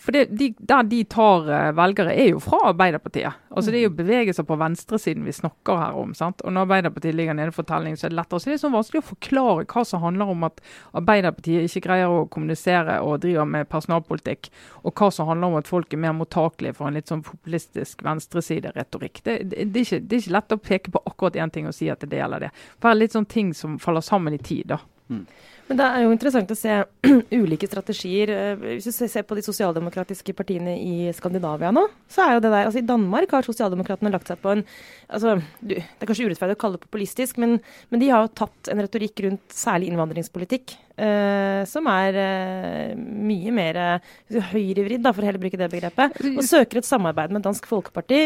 [0.03, 3.39] for det, de, Der de tar uh, velgere, er jo fra Arbeiderpartiet.
[3.55, 3.97] Altså Det er jo mm.
[4.01, 6.15] bevegelser på venstresiden vi snakker her om.
[6.15, 6.43] sant?
[6.43, 8.41] Og Når Arbeiderpartiet ligger nede for telling, så er det lettere.
[8.41, 10.59] Så det er sånn vanskelig å forklare hva som handler om at
[10.99, 14.51] Arbeiderpartiet ikke greier å kommunisere og driver med personalpolitikk,
[14.83, 18.03] og hva som handler om at folk er mer mottakelige for en litt sånn populistisk
[18.03, 19.23] venstresideretorikk.
[19.23, 21.71] Det, det, det, er ikke, det er ikke lett å peke på akkurat én ting
[21.71, 22.53] og si at det gjelder det.
[22.81, 24.75] For det er litt sånn ting som faller sammen i tid.
[24.75, 24.83] da.
[25.13, 25.27] Mm.
[25.73, 26.75] Men det er jo interessant å se
[27.41, 28.29] ulike strategier.
[28.29, 32.51] Eh, hvis du ser på de sosialdemokratiske partiene i Skandinavia nå, så er jo det
[32.53, 34.67] der altså I Danmark har sosialdemokratene lagt seg på en
[35.09, 37.57] altså, Det er kanskje urettferdig å kalle det populistisk, men,
[37.89, 43.53] men, de har jo tatt en retorikk rundt særlig innvandringspolitikk eh, som er uh, mye
[43.55, 44.11] mer uh,
[44.53, 48.21] høyrevridd, for å heller bruke det begrepet, og søker et samarbeid med Dansk Folkeparti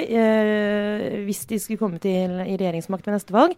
[1.27, 3.55] hvis de skulle komme til i regjeringsmakt ved neste valg,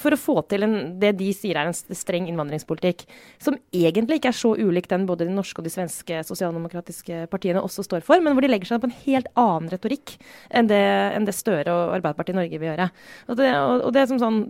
[0.00, 3.04] for å få til en, det de sier er en streng innvandringspolitikk,
[3.42, 7.62] som egentlig ikke er så ulik den både de norske og de svenske sosialdemokratiske partiene
[7.62, 10.16] også står for, men hvor de legger seg på en helt annen retorikk
[10.50, 10.82] enn det,
[11.16, 12.88] enn det Støre og Arbeiderpartiet i Norge vil gjøre.
[13.28, 14.40] Og det, og, og det er som sånn,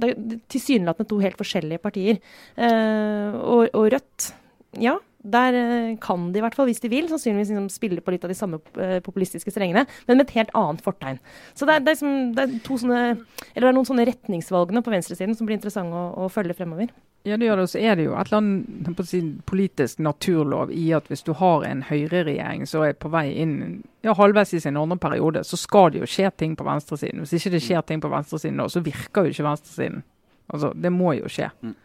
[0.52, 2.20] tilsynelatende to helt forskjellige partier.
[2.58, 4.32] og, og, og Rødt,
[4.80, 4.98] ja.
[5.22, 8.24] Der eh, kan de i hvert fall, hvis de vil, sannsynligvis liksom spille på litt
[8.26, 11.20] av de samme eh, populistiske strengene, men med et helt annet fortegn.
[11.54, 13.02] Så det er, det er, som, det er to sånne,
[13.52, 16.90] eller det er noen sånne retningsvalgene på venstresiden som blir interessante å, å følge fremover.
[17.22, 17.68] Ja, det gjør det.
[17.68, 21.68] Og så er det jo et eller annet politisk naturlov i at hvis du har
[21.68, 23.54] en høyreregjering som er på vei inn
[24.02, 27.22] ja, halvveis i sin andre periode, så skal det jo skje ting på venstresiden.
[27.22, 30.02] Hvis ikke det skjer ting på venstresiden nå, så virker jo ikke venstresiden.
[30.50, 31.52] Altså, Det må jo skje.
[31.62, 31.78] Mm.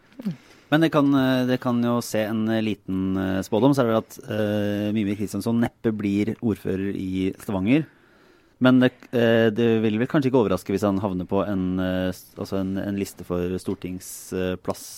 [0.72, 1.12] Men det kan,
[1.48, 5.16] det kan, jo se en liten uh, spådom, så er det vel at uh, Mimir
[5.16, 7.86] Kristiansson neppe blir ordfører i Stavanger.
[8.60, 12.60] Men det, uh, det, vil vel kanskje ikke overraske hvis han havner på en, altså
[12.60, 14.90] en, en liste for stortingsplass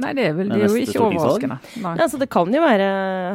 [0.00, 1.56] Nei, det er, vel, det er jo ikke overraskende.
[1.76, 2.86] Ja, altså, det kan jo være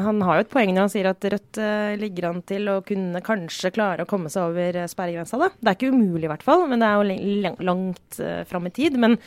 [0.06, 2.80] Han har jo et poeng når han sier at Rødt uh, ligger an til å
[2.86, 5.40] kunne kanskje klare å komme seg over sperregrensa.
[5.42, 5.52] Da.
[5.60, 8.74] Det er ikke umulig, i hvert fall, men det er jo langt uh, fram i
[8.74, 8.98] tid.
[9.02, 9.20] Men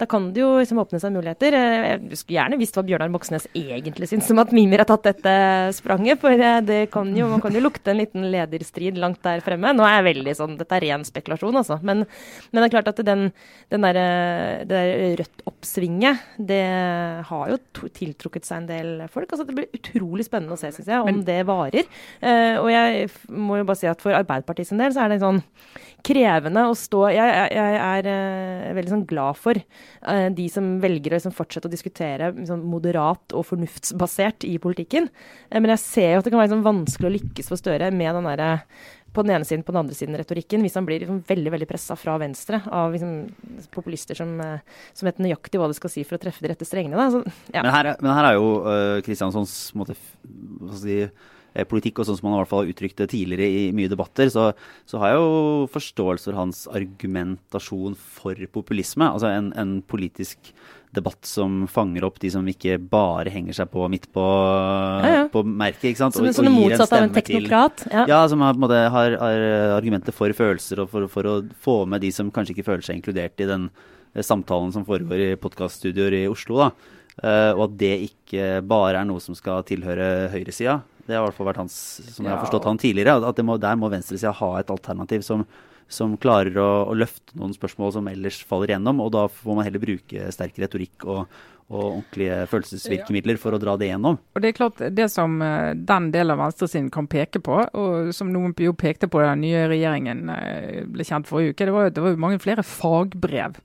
[0.00, 1.54] da kan det jo liksom åpne seg muligheter.
[1.58, 5.06] Eh, jeg skulle gjerne visst hva Bjørnar Moxnes egentlig syns om at Mimir har tatt
[5.06, 5.34] dette
[5.76, 6.20] spranget.
[6.22, 9.74] For eh, det kan jo, man kan jo lukte en liten lederstrid langt der fremme.
[9.76, 11.78] Nå er jeg veldig sånn, Dette er ren spekulasjon, altså.
[11.86, 12.04] Men,
[12.50, 13.28] men det er klart at den,
[13.72, 14.00] den der,
[14.64, 16.62] det der Rødt-oppsvinget, det
[17.28, 17.58] har jo
[17.94, 19.30] tiltrukket seg en del folk.
[19.30, 21.88] altså Det blir utrolig spennende å se, syns jeg, om men, det varer.
[22.22, 25.22] Uh, og jeg må jo bare si at for Arbeiderpartiet sin del så er det
[25.22, 25.42] sånn
[26.04, 29.60] krevende å stå Jeg, jeg, jeg er uh, veldig sånn glad for
[30.36, 35.08] de som velger å liksom, fortsette å diskutere liksom, moderat og fornuftsbasert i politikken.
[35.48, 37.88] Uh, men jeg ser jo at det kan være liksom, vanskelig å lykkes for Støre
[37.94, 38.50] med den derre
[39.14, 41.68] på den ene siden, på den andre siden retorikken, hvis han blir liksom veldig veldig
[41.70, 43.12] pressa fra venstre av liksom,
[43.72, 44.32] populister som,
[44.90, 47.06] som, vet nøyaktig hva de skal si for å treffe de rette strengene.
[47.14, 47.22] Så,
[47.54, 47.62] ja.
[47.62, 48.50] men, her, men, her, er jo
[49.06, 49.94] Kristianssons måte,
[50.26, 51.33] hva skal si, Eh,
[51.70, 54.30] politikk, og sånn som han i hvert fall har uttrykt det tidligere i mye debatter,
[54.32, 54.48] så,
[54.90, 59.06] så, har jeg jo forståelse for hans argumentasjon for populisme.
[59.06, 60.50] Altså en, en, politisk
[60.94, 64.24] debatt som fanger opp de som ikke bare henger seg på midt på,
[65.02, 65.22] ja, ja.
[65.30, 65.90] på merket.
[65.90, 66.18] ikke sant?
[66.18, 67.86] Som, og, og gir en stemme av en teknokrat?
[67.90, 68.04] Ja.
[68.10, 71.36] ja, som har, måte, har, har, argumenter for følelser, og for, for, å
[71.66, 73.70] få med de som kanskje ikke føler seg inkludert i den
[74.14, 76.62] eh, samtalen som foregår i podkaststudioer i Oslo.
[76.66, 77.00] da.
[77.14, 81.28] Uh, og at det ikke bare er noe som skal tilhøre høyresida, det har i
[81.28, 81.76] hvert fall vært hans,
[82.08, 85.44] som jeg har forstått han tidligere, at må, der må venstresida ha et alternativ som,
[85.90, 89.02] som klarer å, å, løfte noen spørsmål som ellers faller igjennom.
[89.04, 91.36] Og da får man heller bruke sterk retorikk og,
[91.68, 94.18] og ordentlige følelsesvirkemidler for å dra det gjennom.
[94.36, 98.12] Og Det er klart, det som eh, den delen av venstresiden kan peke på, og
[98.16, 101.76] som noen jo pekte på da den nye regjeringen eh, ble kjent forrige uke, det
[101.76, 103.60] var jo det var mange flere fagbrev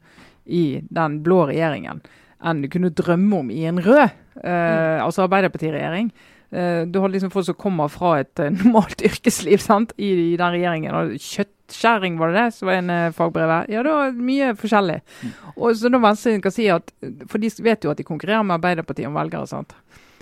[0.50, 2.02] i den blå regjeringen
[2.40, 4.06] enn du kunne drømme om i en rød,
[4.40, 5.04] eh, mm.
[5.04, 6.12] altså Arbeiderpartiregjering.
[6.50, 9.94] Uh, du har liksom folk som kommer fra et uh, normalt yrkesliv sant?
[9.98, 10.96] I, i den regjeringen.
[10.96, 13.70] og Kjøttskjæring, var det det som var en uh, her?
[13.70, 15.00] Ja, det var mye forskjellig.
[15.22, 15.36] Mm.
[15.56, 16.92] Og så når Venstre kan si at,
[17.30, 19.48] For de vet jo at de konkurrerer med Arbeiderpartiet om velgere.
[19.48, 19.76] sant?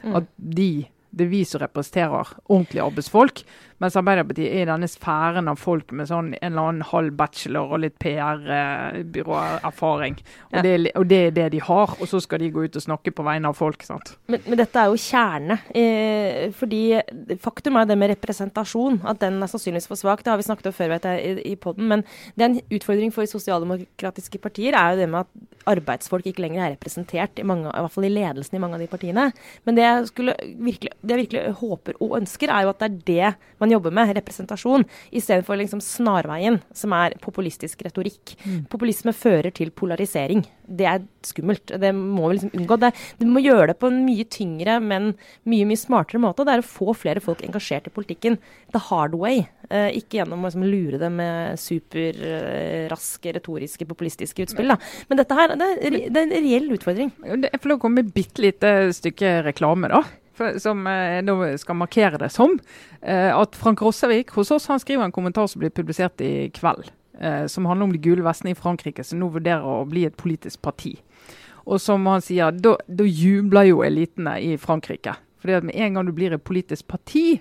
[0.04, 0.20] Mm.
[0.20, 0.72] At de,
[1.18, 3.38] det er vi som representerer ordentlige arbeidsfolk.
[3.78, 7.76] Mens Arbeiderpartiet er i denne sfæren av folk med sånn en eller annen halv bachelor
[7.76, 10.16] og litt PR-byråerfaring.
[10.18, 10.62] Og, ja.
[10.66, 11.94] det, og det er det de har.
[12.02, 13.80] Og så skal de gå ut og snakke på vegne av folk.
[13.86, 14.08] sant?
[14.32, 15.56] Men, men dette er jo kjerne.
[15.78, 16.84] Eh, fordi
[17.44, 18.96] faktum er det med representasjon.
[19.14, 20.20] At den er sannsynligvis for svak.
[20.26, 21.86] Det har vi snakket om før vet jeg, i, i poden.
[21.94, 22.00] Men
[22.34, 25.30] det er en utfordring for sosialdemokratiske partier er jo det med at
[25.68, 28.84] arbeidsfolk ikke lenger er representert, i, mange, i hvert fall i ledelsen i mange av
[28.84, 29.26] de partiene.
[29.68, 32.98] Men det jeg, virkelig, det jeg virkelig håper og ønsker, er jo at det er
[33.08, 38.36] det man jobber med, representasjon, istedenfor liksom snarveien, som er populistisk retorikk.
[38.44, 38.60] Mm.
[38.72, 40.44] Populisme fører til polarisering.
[40.68, 41.72] Det er skummelt.
[41.80, 42.78] Det må vi liksom unngå.
[42.82, 42.92] Det,
[43.22, 45.14] du må gjøre det på en mye tyngre, men
[45.50, 46.46] mye mye smartere måte.
[46.48, 48.38] Det er å få flere folk engasjert i politikken.
[48.76, 49.46] The hard way.
[49.70, 54.76] Eh, ikke gjennom å liksom, lure dem med superraske, retoriske, populistiske utspill.
[54.76, 54.78] Da.
[55.10, 57.12] Men dette her, det er, det er en reell utfordring.
[57.26, 60.06] Jeg får lov å komme med et bitte lite stykke reklame, da
[60.62, 62.58] som eh, skal markere det som,
[63.02, 66.92] eh, at Frank Rossevik hos oss han skriver en kommentar som blir publisert i kveld.
[67.20, 70.18] Eh, som handler om de gule vestene i Frankrike, som nå vurderer å bli et
[70.18, 70.96] politisk parti.
[71.66, 75.18] Og som han sier, da jubler jo elitene i Frankrike.
[75.42, 77.40] Fordi at med en gang du blir et politisk parti,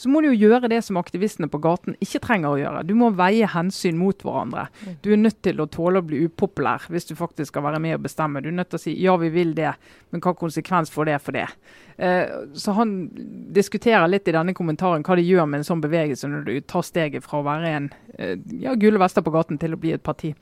[0.00, 2.84] så må du jo gjøre det som aktivistene på gaten ikke trenger å gjøre.
[2.88, 4.68] Du må veie hensyn mot hverandre.
[5.04, 7.98] Du er nødt til å tåle å bli upopulær hvis du faktisk skal være med
[7.98, 8.40] og bestemme.
[8.40, 9.74] Du er nødt til å si ja, vi vil det,
[10.10, 11.46] men hva konsekvens får det for det?
[12.00, 12.96] Eh, så han
[13.52, 16.86] diskuterer litt i denne kommentaren hva det gjør med en sånn bevegelse når du tar
[16.86, 20.06] steget fra å være en eh, ja, gule vester på gaten til å bli et
[20.06, 20.32] parti.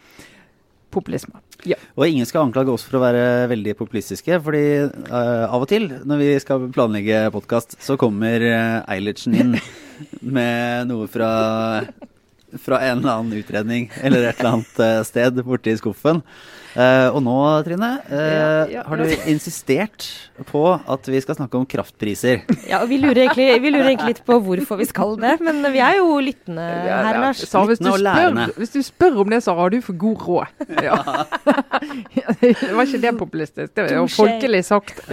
[0.94, 1.42] Populisme.
[1.68, 1.76] Ja.
[1.98, 4.64] Og ingen skal anklage oss for å være veldig populistiske, fordi
[5.10, 9.56] uh, av og til når vi skal planlegge podkast, så kommer uh, Eilertsen inn
[10.36, 11.30] med noe fra,
[12.56, 16.22] fra en eller annen utredning eller et eller annet uh, sted borte i skuffen.
[16.78, 17.34] Uh, og nå,
[17.66, 18.84] Trine, uh, ja, ja.
[18.86, 20.06] har du insistert
[20.48, 22.44] på at vi skal snakke om kraftpriser.
[22.68, 25.60] Ja, og vi lurer, egentlig, vi lurer egentlig litt på hvorfor vi skal det, men
[25.74, 27.42] vi er jo lyttende ja, her, Lars.
[27.48, 30.66] Så hvis, du spør, hvis du spør om det, så har du for god råd.
[30.88, 30.98] Ja.
[32.40, 35.04] det var ikke det populistisk, det var jo folkelig sagt.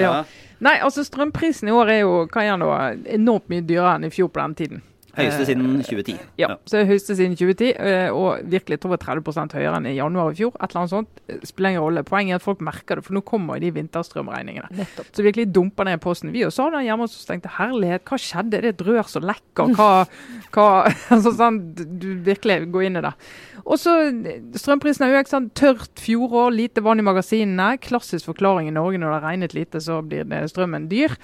[0.63, 2.69] Nei, altså strømprisen i år er jo hva er nå,
[3.17, 4.85] enormt mye dyrere enn i fjor på den tiden.
[5.15, 6.17] Høyeste siden 2010.
[6.39, 10.33] Ja, så høyeste siden 2010, eh, og virkelig tror jeg 30 høyere enn i januar
[10.33, 10.53] i fjor.
[10.59, 11.21] Et eller annet sånt.
[11.29, 12.03] Eh, spiller ingen rolle.
[12.07, 14.69] Poenget er at folk merker det, for nå kommer de vinterstrømregningene.
[14.75, 15.09] Nettopp.
[15.15, 16.33] Så virkelig dumper ned posten.
[16.35, 18.53] Vi også hadde hjemme som tenkte herlighet, hva skjedde?
[18.55, 19.73] Det er et rør som lekker.
[19.75, 19.89] Hva,
[20.55, 20.67] hva
[21.15, 23.15] altså sånn, Du virkelig går inn i det.
[23.65, 23.95] Og så
[24.59, 25.31] Strømprisen har økt.
[25.31, 27.75] sånn Tørt fjorår, lite vann i magasinene.
[27.81, 31.15] Klassisk forklaring i Norge når det har regnet lite, så blir strømmen dyr.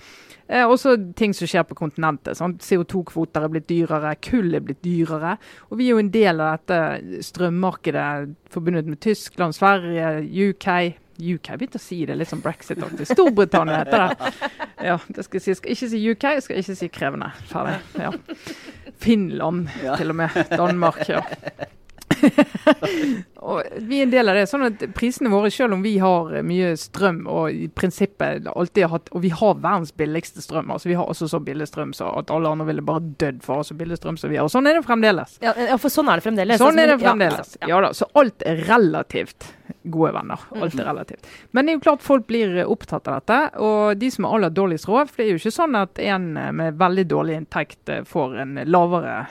[0.51, 2.39] Eh, og så ting som skjer på kontinentet.
[2.39, 5.37] CO2-kvoter er blitt dyrere, kull er blitt dyrere.
[5.69, 10.17] Og vi er jo en del av dette strømmarkedet forbundet med Tyskland, Sverige,
[10.49, 10.67] UK.
[11.21, 13.05] UK, begynte å si det litt som brexit-aktig.
[13.13, 14.31] Storbritannia heter det.
[14.81, 15.51] Ja, det skal jeg si.
[15.51, 17.27] Jeg skal ikke si UK, jeg skal ikke si krevende.
[17.51, 17.75] Ferdig.
[18.01, 18.09] Ja.
[18.97, 20.39] Finland, til og med.
[20.57, 21.03] Danmark.
[21.05, 21.21] ja.
[23.87, 24.45] vi er en del av det.
[24.49, 28.93] sånn at Prisene våre, selv om vi har mye strøm og i prinsippet alltid har
[28.97, 32.11] hatt, og vi har verdens billigste strøm altså Vi har også så billig strøm så
[32.19, 34.47] at alle andre ville bare dødd for oss så billig strøm som vi har.
[34.47, 35.37] Og sånn er det fremdeles.
[35.43, 36.61] Ja, for sånn er det fremdeles.
[36.61, 37.57] Sånn er det fremdeles.
[37.67, 39.51] Ja, da, Så alt er relativt
[39.83, 40.39] gode venner.
[40.57, 41.27] Alt er relativt.
[41.51, 43.39] Men det er jo klart folk blir opptatt av dette.
[43.63, 46.31] Og de som har aller dårligst råd, for det er jo ikke sånn at en
[46.57, 49.21] med veldig dårlig inntekt får en lavere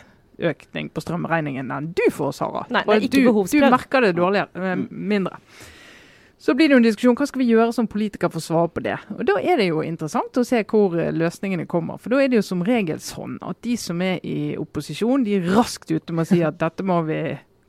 [0.40, 2.64] økning på strømregningen enn du får, Sara.
[2.72, 4.88] Nei, det er ikke du, du merker det dårligere, eh, mm.
[5.12, 5.40] mindre.
[6.40, 8.70] Så blir det jo en diskusjon hva skal vi gjøre som politikere for å svare
[8.72, 8.96] på det.
[9.12, 12.00] Og Da er det jo interessant å se hvor eh, løsningene kommer.
[12.00, 15.36] For da er det jo som regel sånn at de som er i opposisjon, de
[15.36, 17.20] er raskt ute med å si at dette må vi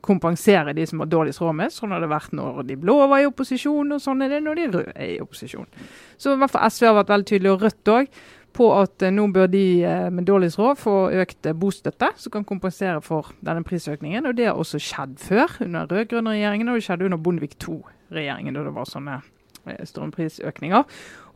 [0.02, 1.72] kompensere de som har dårligst råd med.
[1.74, 4.58] Sånn har det vært når de blå var i opposisjon, og sånn er det når
[4.58, 5.68] de røde er i opposisjon.
[6.16, 8.22] Så i hvert fall SV har vært veldig tydelig, og Rødt òg
[8.56, 12.34] på at eh, nå bør de eh, med dårligst råd få økt eh, bostøtte, som
[12.34, 14.26] kan kompensere for denne prisøkningen.
[14.28, 17.56] Og Det har også skjedd før, under den rød-grønne regjeringen, og det skjedde under Bondevik
[17.60, 19.20] II-regjeringen, da det var sånne
[19.62, 20.86] strømprisøkninger.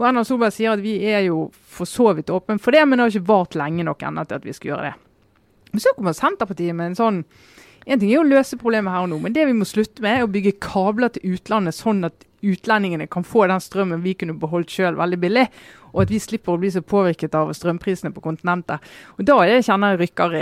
[0.01, 2.99] Og Erna Solberg sier at vi er jo for så vidt åpne for det, men
[2.99, 4.95] det har ikke vart lenge nok ennå til at vi skal gjøre det.
[5.71, 7.23] Men så kommer Senterpartiet med en sånn
[7.87, 10.17] En ting er å løse problemet her og nå, men det vi må slutte med,
[10.17, 14.39] er å bygge kabler til utlandet sånn at utlendingene kan få den strømmen vi kunne
[14.41, 15.47] beholdt sjøl veldig billig
[15.97, 18.85] og at vi slipper å bli så påvirket av strømprisene på kontinentet.
[19.17, 20.35] Og Da jeg kjenner jeg rykker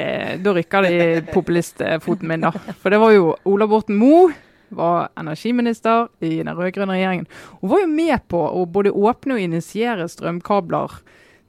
[0.58, 2.50] rykker det i populistfoten min, da.
[2.82, 4.32] For det var jo Ola Borten Moe
[4.74, 7.28] var energiminister i den rød-grønne regjeringen.
[7.60, 10.98] Hun var jo med på å både åpne og initiere strømkabler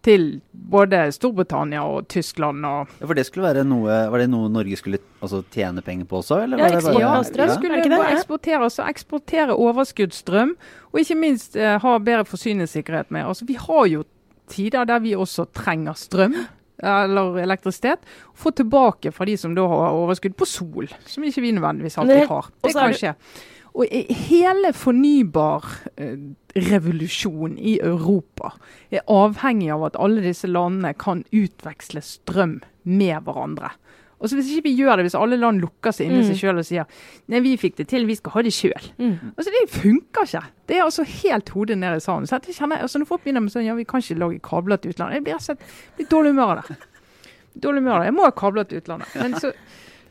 [0.05, 2.65] til både Storbritannia og Tyskland.
[2.65, 6.09] Og ja, for det skulle være noe, Var det noe Norge skulle altså, tjene penger
[6.09, 6.41] på også?
[6.45, 7.47] Eller ja, eksport, ja, strøm.
[7.49, 7.55] Ja.
[7.59, 10.53] skulle det, eksportere, altså, eksportere overskuddsstrøm,
[10.91, 13.25] og ikke minst eh, ha bedre forsyningssikkerhet med.
[13.25, 14.05] Altså, vi har jo
[14.51, 16.37] tider der vi også trenger strøm
[16.83, 18.01] eller elektrisitet,
[18.35, 22.27] få tilbake fra de som da har overskudd på sol, som ikke vi nødvendigvis alltid
[22.29, 22.49] har.
[22.63, 23.13] Det kan skje.
[23.75, 25.65] Og hele fornybar
[26.55, 28.53] revolusjon i Europa
[28.87, 33.73] er avhengig av at alle disse landene kan utveksle strøm med hverandre.
[34.19, 36.27] Og så Hvis ikke vi gjør det, hvis alle land lukker seg inni mm.
[36.29, 36.87] seg sjøl og sier
[37.29, 38.87] nei, vi fikk det til, vi skal ha det sjøl.
[38.97, 39.35] Mm.
[39.35, 40.43] Altså, det funker ikke.
[40.65, 42.29] Det er altså helt hodet ned i sanden.
[42.29, 44.79] Så jeg kjenner, altså, når folk begynner med sånn ja, vi kan ikke lage kabler
[44.79, 46.77] til utlandet, jeg blir, jeg blir dårlig humør av det.
[47.67, 48.07] Dårlig humør av det.
[48.07, 49.19] Jeg må ha kabler til utlandet.
[49.19, 49.51] Men så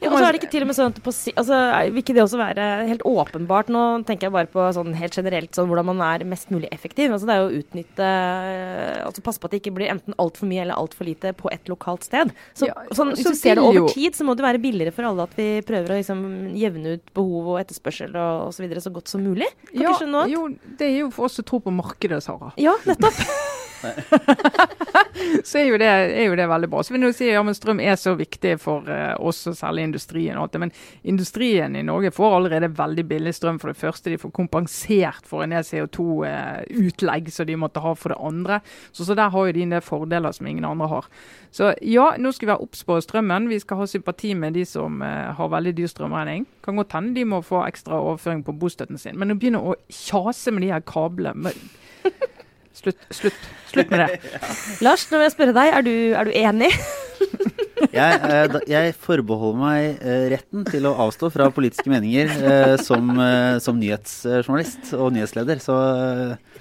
[0.04, 1.60] ja, og så er det ikke til og med sånn at på, altså,
[1.94, 3.70] Vil ikke det også være helt åpenbart?
[3.72, 7.12] Nå tenker jeg bare på sånn helt generelt sånn, hvordan man er mest mulig effektiv.
[7.14, 8.10] Altså, det er jo å utnytte
[9.04, 11.70] altså Passe på at det ikke blir enten altfor mye eller altfor lite på et
[11.72, 12.32] lokalt sted.
[12.52, 15.08] Så, ja, sånn, Hvis du ser det over tid, så må det være billigere for
[15.08, 16.24] alle at vi prøver å liksom,
[16.58, 18.58] jevne ut behov og etterspørsel og osv.
[18.58, 19.48] Så, videre, så godt som mulig.
[19.74, 20.46] Kan ja, jo,
[20.78, 22.54] det er jo for oss å tro på markedet, Sara.
[22.60, 23.20] Ja, nettopp.
[25.44, 26.82] så er jo, det, er jo, det, veldig bra.
[26.84, 29.86] Så vil jeg si ja, men Strøm er så viktig for uh, oss, og særlig
[29.88, 30.36] industrien.
[30.38, 30.62] Og alt det.
[30.64, 33.60] Men industrien i Norge får allerede veldig billig strøm.
[33.62, 37.94] For det første, de får kompensert for en del CO2-utlegg uh, som de måtte ha
[37.98, 38.60] for det andre.
[38.92, 41.10] Så, så der har jo de en del fordeler som ingen andre har.
[41.54, 43.50] Så ja, nå skal vi være obs på strømmen.
[43.52, 46.48] Vi skal ha sympati med de som uh, har veldig dyr strømregning.
[46.64, 49.18] Kan godt hende de må få ekstra overføring på bostøtten sin.
[49.20, 51.54] Men å begynne å kjase med de her kablene
[52.74, 54.20] Slutt, slutt, slutt med det.
[54.84, 56.72] Lars, nå vil jeg spørre deg, er du, er du enig?
[57.94, 63.12] jeg, eh, jeg, forbeholder meg eh, retten til å avstå fra politiske meninger eh, som,
[63.62, 65.60] som, nyhetsjournalist og nyhetsleder.
[65.62, 65.76] Så,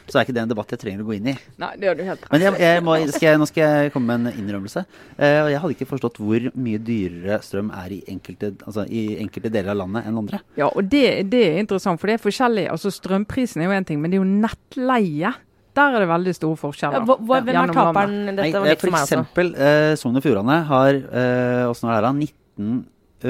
[0.06, 1.36] så, er ikke det en debatt jeg trenger å gå inn i.
[1.62, 4.30] Nei, det gjør du helt Men jeg, jeg må, skal nå skal jeg komme med
[4.34, 4.84] en innrømmelse.
[5.17, 9.74] jeg hadde ikke forstått hvor mye dyrere strøm er i enkelte, altså, i enkelte deler
[9.74, 10.43] av landet enn andre.
[10.59, 12.68] Ja, og det, det er interessant, for det er forskjellig.
[12.74, 15.34] Altså Strømprisen er jo én ting, men det er jo nettleie
[15.78, 17.01] der er det veldig store forskjeller.
[17.01, 18.17] Ja, hva, hvem er taperen?
[18.38, 19.19] Dette var litt for, meg også.
[19.19, 22.82] Eksempel, eh, Sogn og Fjordane har eh, er det, 19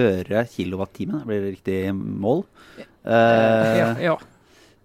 [0.04, 2.44] øre kilowattimen, blir det riktig mål?
[2.78, 4.18] Eh, ja, ja.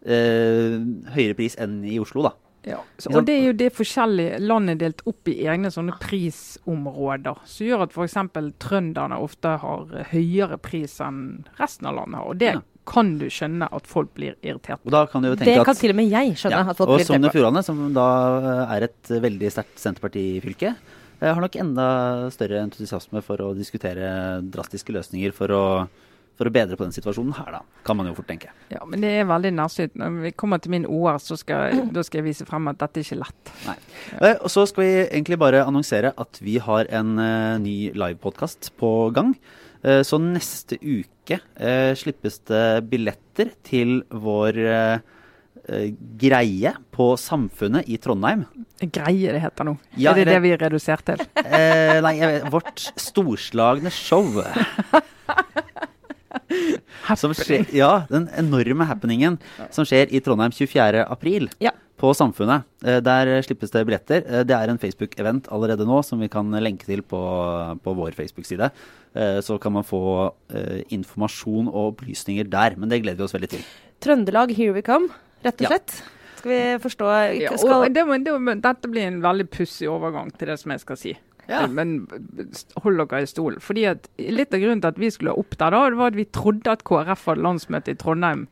[0.08, 0.76] Eh,
[1.16, 2.34] høyere pris enn i Oslo, da.
[2.68, 7.38] Ja, så, og det er jo det forskjellige landet delt opp i egne sånne prisområder,
[7.48, 8.18] som gjør at f.eks.
[8.60, 12.26] trønderne ofte har høyere pris enn resten av landet har.
[12.28, 14.80] Og det ja kan du skjønne at folk blir irritert.
[14.84, 15.24] det kan
[15.76, 16.62] til og med jeg skjønne.
[16.62, 17.04] Ja, at folk blir.
[17.04, 18.08] Og Sogn og Fjordane, som da
[18.38, 20.74] eh, er et veldig sterkt Senterparti-fylke,
[21.20, 21.86] har nok enda
[22.30, 25.62] større entusiasme for å diskutere drastiske løsninger for å,
[26.38, 27.62] for å bedre på den situasjonen her, da.
[27.86, 28.52] Kan man jo fort tenke.
[28.70, 29.98] Ja, men det er veldig nærsynt.
[29.98, 33.02] Når vi kommer til min OR, så skal, da skal jeg vise frem at dette
[33.02, 33.54] er ikke lett.
[33.66, 33.78] Nei.
[34.14, 34.34] Ja.
[34.36, 38.92] Og så skal vi egentlig bare annonsere at vi har en uh, ny livepodkast på
[39.16, 39.34] gang.
[39.84, 44.98] Uh, så neste uke eh, slippes det billetter til vår eh,
[45.68, 48.46] eh, greie på Samfunnet i Trondheim.
[48.80, 49.76] Greie det heter nå.
[49.98, 51.18] Ja, er det det vi er redusert til?
[51.58, 54.38] Eh, nei, vet, vårt storslagne show.
[57.18, 59.38] som skjer, ja, den enorme happeningen
[59.74, 61.48] som skjer i Trondheim 24.4.
[61.64, 61.72] Ja.
[61.98, 62.66] På Samfunnet.
[62.86, 64.22] Eh, der slippes det billetter.
[64.22, 67.20] Eh, det er en Facebook-event allerede nå som vi kan lenke til på,
[67.82, 68.70] på vår Facebook-side.
[69.18, 70.30] Eh, så kan man få
[70.94, 72.78] informasjon og opplysninger der.
[72.78, 73.66] Men det gleder vi oss veldig til.
[74.04, 75.10] Trøndelag, here we come,
[75.42, 75.98] rett og slett.
[75.98, 76.14] Ja.
[76.38, 80.60] Skal vi forstå ja, og det, det, Dette blir en veldig pussig overgang til det
[80.60, 81.16] som jeg skal si.
[81.48, 81.64] Ja.
[81.66, 82.04] Men
[82.84, 83.58] hold dere i stolen.
[83.64, 86.18] Fordi at Litt av grunnen til at vi skulle opp der, da, det var at
[86.20, 88.46] vi trodde at KrF hadde landsmøte i Trondheim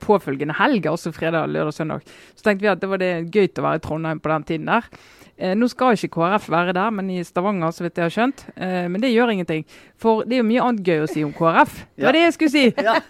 [0.00, 2.14] påfølgende helg, altså fredag, lørdag, søndag.
[2.34, 4.70] Så tenkte vi at det var det gøy å være i Trondheim på den tiden
[4.70, 4.88] der.
[5.36, 8.46] Eh, nå skal ikke KrF være der, men i Stavanger, så vidt jeg har skjønt.
[8.56, 9.66] Eh, men det gjør ingenting.
[10.00, 11.82] For det er jo mye annet gøy å si om KrF.
[11.92, 12.64] Det var det jeg skulle si!
[12.86, 13.00] Ja.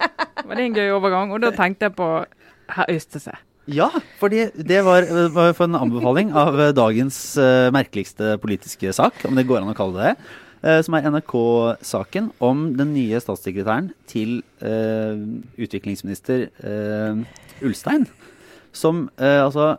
[0.43, 1.35] var det en gøy overgang?
[1.35, 2.09] Og da tenkte jeg på
[2.75, 3.37] herr Øystese.
[3.71, 3.89] Ja,
[4.21, 9.47] fordi det var, var for en anbefaling av dagens uh, merkeligste politiske sak, om det
[9.49, 10.29] går an å kalle det det.
[10.67, 15.15] Uh, som er NRK-saken om den nye statssekretæren til uh,
[15.63, 16.49] utviklingsminister
[17.63, 18.09] Ulstein.
[18.77, 19.77] Som altså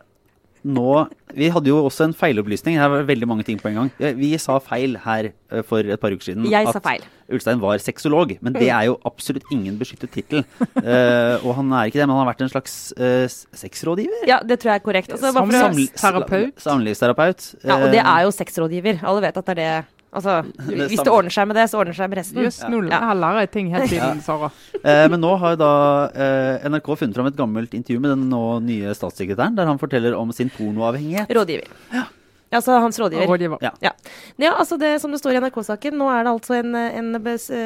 [0.68, 0.94] nå
[1.38, 2.78] Vi hadde jo også en feilopplysning.
[2.80, 3.92] Her var veldig mange ting på en gang.
[4.18, 6.48] Vi sa feil her eh, for et par uker siden.
[6.50, 7.04] Jeg sa feil.
[7.30, 8.32] Ulstein var sexolog.
[8.42, 10.46] Men det er jo absolutt ingen beskyttet tittel.
[10.62, 14.24] uh, og han er ikke det, men han har vært en slags uh, sexrådgiver.
[14.30, 15.14] Ja, det tror jeg er korrekt.
[15.14, 16.64] Altså, Samlivsterapeut.
[16.64, 17.52] Samlivsterapeut.
[17.62, 19.04] Ja, og det er jo sexrådgiver.
[19.04, 21.92] Alle vet at det er det Altså, hvis det ordner seg med det, så ordner
[21.92, 22.44] det seg med resten.
[22.46, 23.00] Just, nå ja.
[23.12, 24.50] Jeg har ting helt tiden, Sara.
[24.80, 25.72] Eh, men nå har da
[26.16, 30.16] eh, NRK funnet fram et gammelt intervju med den nå nye statssekretæren, der han forteller
[30.18, 31.34] om sin pornoavhengighet.
[31.36, 31.68] Rådgiver.
[31.92, 32.08] Ja.
[32.56, 33.28] Altså hans rådgiver.
[33.28, 33.60] rådgiver.
[33.62, 33.74] Ja.
[33.84, 33.92] ja.
[34.40, 34.54] ja.
[34.56, 37.14] altså det som det står i NRK-saken, nå er det altså en, en,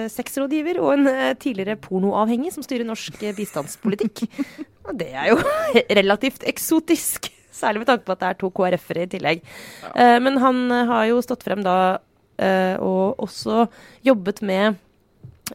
[0.09, 4.25] sexrådgiver og en uh, tidligere pornoavhengig som styrer norsk bistandspolitikk.
[4.89, 5.37] og det er jo
[6.01, 7.29] relativt eksotisk.
[7.53, 9.43] Særlig med tanke på at det er to KrF-ere i tillegg.
[9.83, 9.91] Ja.
[9.93, 12.10] Uh, men han har jo stått frem da Eh,
[12.79, 13.65] og også
[14.05, 14.90] jobbet med Eh,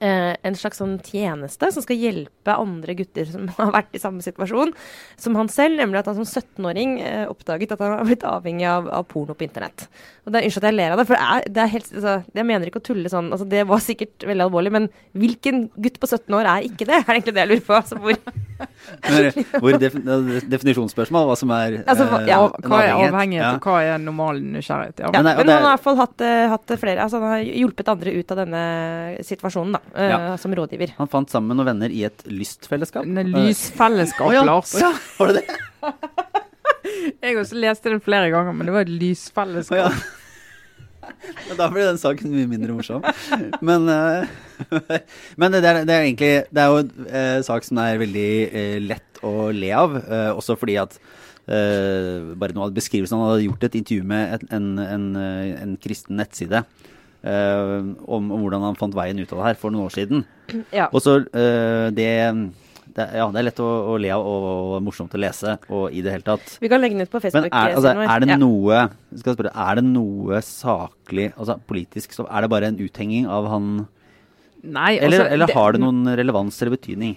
[0.00, 4.74] en slags sånn tjeneste som skal hjelpe andre gutter som har vært i samme situasjon
[5.20, 8.68] som han selv, nemlig at han som 17-åring eh, oppdaget at han har blitt avhengig
[8.70, 9.86] av, av porno på internett.
[10.26, 11.90] Og det er Unnskyld at jeg ler av det, for det er, det er helt,
[11.92, 13.28] altså, jeg mener ikke å tulle sånn.
[13.34, 16.98] altså Det var sikkert veldig alvorlig, men hvilken gutt på 17 år er ikke det?
[17.06, 17.76] Er det egentlig det jeg lurer på.
[17.76, 18.16] Altså, hvor
[19.60, 19.94] hvor def,
[20.50, 23.52] definisjonsspørsmål, hva som er altså, hva, ja, Hva er avhengighet, ja.
[23.54, 25.02] og hva er normal nysgjerrighet?
[25.04, 25.10] Ja.
[25.12, 26.24] men, men, han har i hvert fall hatt,
[26.54, 28.62] hatt, flere altså, Han har hjulpet andre ut av denne
[29.28, 30.94] situasjonen, da, uh, som rådgiver.
[30.98, 33.06] Han fant sammen med noen venner i et lystfellesskap.
[33.06, 34.74] En lysfellesskap, uh, Lars.
[34.76, 34.92] Oh, ja.
[35.18, 35.58] Var det det?
[37.22, 39.90] Jeg også leste den flere ganger, men det var et lysfellesskap.
[39.90, 40.06] Oh,
[41.46, 41.56] ja.
[41.58, 43.04] Da blir den saken mye mindre morsom.
[43.64, 44.26] Men, uh,
[45.40, 48.30] men det, er, det, er, egentlig Det er jo en uh, sak som er veldig
[48.50, 49.94] uh, lett å le av,
[50.36, 50.98] også fordi at
[51.50, 53.16] eh, bare noe av beskrivelsen.
[53.18, 55.06] Han hadde gjort et intervju med en, en, en,
[55.56, 56.62] en kristen nettside
[57.26, 57.72] eh,
[58.06, 60.24] om, om, hvordan han fant veien ut av det her for noen år siden.
[60.76, 60.86] Ja.
[60.94, 62.10] Og så det,
[62.94, 65.90] det, ja, det er lett å, å, le av og, og morsomt å lese og
[65.90, 66.54] i det hele tatt.
[66.62, 67.48] Vi kan legge den ut på Facebook.
[67.50, 72.14] Men er, altså, er det noe skal jeg spørre, er det noe saklig, altså politisk,
[72.16, 73.68] så er det bare en uthenging av han
[74.66, 77.12] Nei, eller, altså, eller har det noen relevans eller betydning?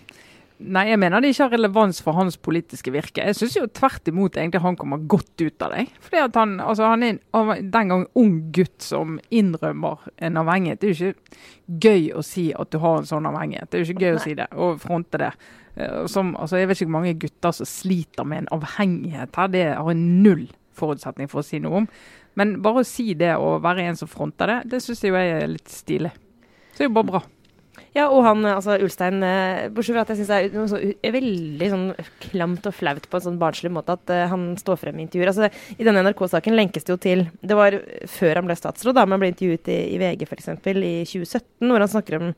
[0.60, 3.24] Nei, jeg mener det ikke har relevans for hans politiske virke.
[3.24, 5.86] Jeg syns jo tvert imot egentlig han kommer godt ut av det.
[6.04, 10.82] Fordi at han, altså han er en den gang ung gutt som innrømmer en avhengighet.
[10.82, 13.72] Det er jo ikke gøy å si at du har en sånn avhengighet.
[13.72, 14.20] Det er jo ikke gøy Nei.
[14.20, 15.32] å si det og fronte det.
[15.80, 19.56] Eh, som, altså jeg vet ikke hvor mange gutter som sliter med en avhengighet her.
[19.56, 20.46] Det har jeg null
[20.76, 21.92] forutsetning for å si noe om.
[22.40, 25.24] Men bare å si det og være en som fronter det, det syns jeg jo
[25.24, 26.12] er litt stilig.
[26.74, 27.28] Så det er jo bare bra.
[27.96, 31.16] Ja, og han, altså Ulstein eh, Bortsett fra at jeg syns det er, så, er
[31.16, 31.86] veldig sånn
[32.30, 35.32] klamt og flaut på en sånn barnslig måte at uh, han står frem i intervjuer.
[35.32, 37.80] Altså, I denne NRK-saken lenkes det jo til Det var
[38.10, 40.52] før han ble statsråd, da han ble intervjuet i, i VG f.eks.
[40.54, 42.36] i 2017, hvor han snakker om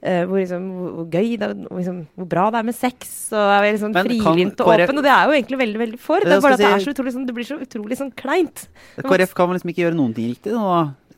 [0.00, 3.10] Uh, hvor, liksom, hvor, hvor, gøy det er, liksom, hvor bra det er med sex,
[3.36, 4.96] og er sånn frilynt og åpen.
[4.96, 6.24] Og det er jo egentlig veldig veldig for.
[6.24, 8.62] Det, det, er så utrolig, sånn, det blir så utrolig sånn kleint.
[8.96, 10.64] KrF kan vel liksom ikke gjøre noen ting riktig nå?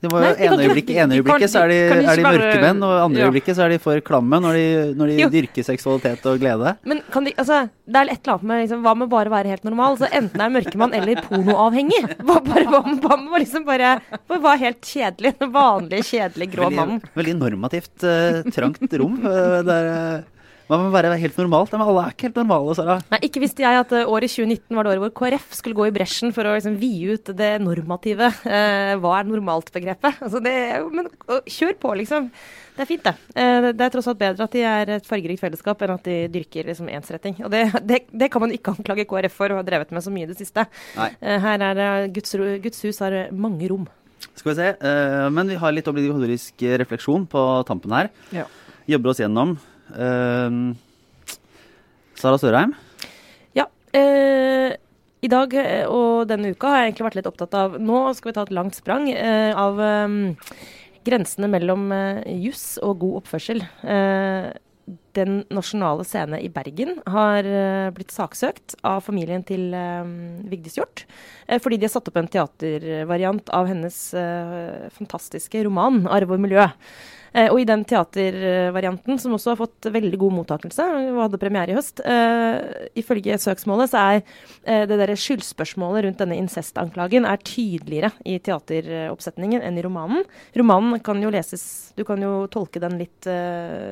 [0.03, 3.21] Det var jo ene øyeblikket, ene øyeblikket så er de, er de mørkemenn, og andre
[3.21, 3.29] ja.
[3.29, 4.65] øyeblikket så er de for klamme når de,
[4.99, 6.73] når de dyrker seksualitet og glede.
[6.91, 9.53] Men kan de, altså, det er et eller annet med liksom, Hva med bare være
[9.55, 10.01] helt normal?
[10.01, 12.03] Så enten er mørkemann eller pornoavhengig.
[12.19, 12.83] Hva, bare, hva
[13.23, 13.95] med liksom bare
[14.33, 15.35] Være helt kjedelig?
[15.39, 16.99] Den vanlige, kjedelige, grå mannen.
[17.15, 19.21] Veldig normativt uh, trangt rom.
[19.23, 20.32] Uh, der, uh,
[20.71, 21.73] hva må være helt normalt?
[21.75, 22.97] Men alle er ikke helt normale, Sara.
[23.13, 25.89] Nei, ikke visste jeg at uh, året 2019 var det året hvor KrF skulle gå
[25.89, 28.31] i bresjen for å liksom, vie ut det normative.
[28.53, 30.21] Eh, hva er normalt-begrepet?
[30.25, 31.09] Altså, men
[31.51, 32.29] kjør på, liksom.
[32.77, 33.15] Det er fint, det.
[33.35, 36.19] Uh, det er tross alt bedre at de er et fargerikt fellesskap enn at de
[36.33, 37.37] dyrker liksom, ensretting.
[37.43, 40.15] Og det, det, det, kan man ikke anklage KrF for å ha drevet med så
[40.15, 40.67] mye i det siste.
[40.93, 43.89] her er det Guds, Guds hus har mange rom.
[44.39, 44.69] Skal vi se.
[45.35, 48.13] men vi har litt obligatorisk refleksjon på tampen her.
[48.33, 48.47] Ja.
[48.89, 49.57] Jobber oss gjennom.
[49.93, 50.73] Uh,
[52.23, 52.75] Sara Sørheim?
[53.57, 53.67] Ja.
[53.95, 54.73] Uh,
[55.23, 58.31] I dag eh, og denne uka har jeg egentlig vært litt opptatt av Nå skal
[58.31, 60.19] vi ta et langt sprang uh, av um,
[61.07, 63.65] grensene mellom uh, juss og god oppførsel.
[65.15, 67.47] den nasjonale scene i Bergen har
[67.95, 69.71] blitt saksøkt av familien til
[70.51, 71.05] Vigdis Hjorth.
[71.63, 73.99] fordi de har satt opp en teatervariant av hennes
[74.97, 76.67] fantastiske roman 'Arv og miljø'.
[77.33, 81.73] Eh, og i den teatervarianten, som også har fått veldig god mottakelse, og hadde premiere
[81.73, 82.61] i høst, uh,
[82.99, 89.65] ifølge søksmålet så er uh, det der skyldspørsmålet rundt denne incestanklagen er tydeligere i teateroppsetningen
[89.65, 90.29] enn i romanen.
[90.59, 91.65] Romanen kan jo leses
[91.97, 93.27] Du kan jo tolke den litt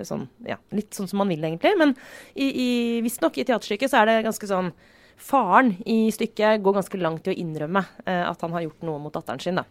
[0.08, 1.74] sånn ja, litt sånn som man vil, egentlig.
[1.78, 1.92] Men
[2.32, 2.70] i, i,
[3.04, 4.72] visstnok i teaterstykket så er det ganske sånn
[5.20, 9.12] Faren i stykket går ganske langt i å innrømme at han har gjort noe mot
[9.12, 9.60] datteren sin.
[9.60, 9.66] da.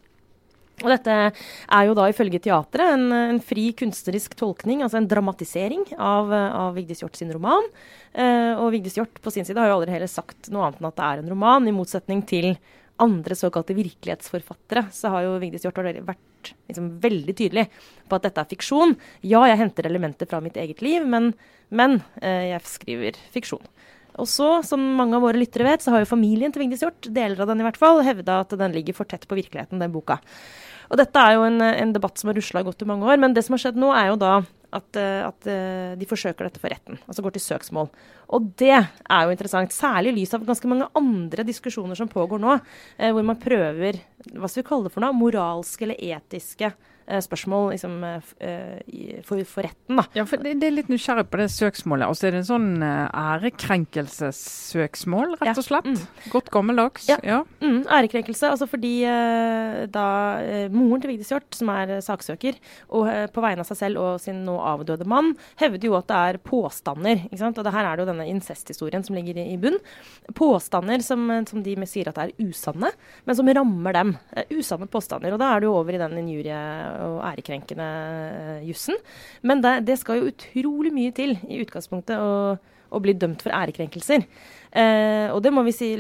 [0.80, 5.86] Og dette er jo da ifølge teatret en, en, fri kunstnerisk tolkning, altså en dramatisering
[5.98, 7.66] av, av Vigdis Hjort sin roman.
[8.14, 10.90] Eh, og Vigdis Hjort på sin side har jo aldri heller sagt noe annet enn
[10.92, 12.54] at det er en roman, i motsetning til
[13.00, 14.88] andre såkalte virkelighetsforfattere.
[14.96, 17.68] Så har jo Vigdis Hjorth vært liksom, veldig tydelig
[18.10, 18.96] på at dette er fiksjon.
[19.24, 21.34] Ja, jeg henter elementer fra mitt eget liv, men,
[21.72, 23.64] men eh, jeg skriver fiksjon.
[24.18, 27.12] Og så, som mange av våre lyttere vet, så har jo familien til Vigdis Hjorth,
[27.14, 29.94] deler av den i hvert fall, hevda at den ligger for tett på virkeligheten, den
[29.94, 30.18] boka.
[30.90, 33.20] Og dette er jo en, en debatt som har rusla godt i mange år.
[33.22, 34.34] Men det som har skjedd nå, er jo da
[34.74, 37.00] at, eh, at, eh, de forsøker dette for retten.
[37.06, 37.90] Altså går til søksmål.
[38.36, 42.42] Og det er jo interessant, særlig i lys av ganske mange andre diskusjoner som pågår
[42.42, 42.60] nå,
[42.98, 44.02] eh, hvor man prøver
[44.34, 46.74] hva skal vi kalle det for noe, moralske eller etiske
[47.24, 48.20] spørsmål liksom, eh,
[49.26, 49.98] for, for, retten.
[49.98, 50.04] Da.
[50.14, 52.08] Ja, for det, det, er litt nysgjerrig på det søksmålet.
[52.10, 55.88] Og så er det en sånn eh, ærekrenkelsessøksmål, rett og slett.
[55.90, 55.94] Ja.
[55.96, 56.02] Mm.
[56.36, 57.04] Godt gammeldags.
[57.10, 57.18] Ja.
[57.26, 57.40] ja.
[57.64, 58.46] Mm, ærekrenkelse.
[58.54, 58.96] Altså fordi
[59.90, 60.08] da
[60.74, 62.54] moren til Vigdis Hjorth, som er saksøker,
[62.96, 63.04] og
[63.34, 65.30] på vegne av seg selv og sin nå avdøde mann,
[65.62, 67.18] hevder jo at det er påstander.
[67.28, 67.58] ikke sant?
[67.58, 69.80] Og det her er det jo denne incesthistorien som ligger i, i bunn.
[70.38, 72.90] Påstander som, som, de sier at er usanne,
[73.26, 74.10] men som rammer dem.
[74.54, 75.34] usanne påstander.
[75.34, 76.60] Og da er det jo over i den injurie
[77.04, 79.00] og ærekrenkende eh, jussen.
[79.42, 82.58] Men det, det, skal jo utrolig mye til i utgangspunktet å,
[82.90, 84.26] å bli dømt for ærekrenkelser.
[84.70, 85.94] Eh, og det må vi si,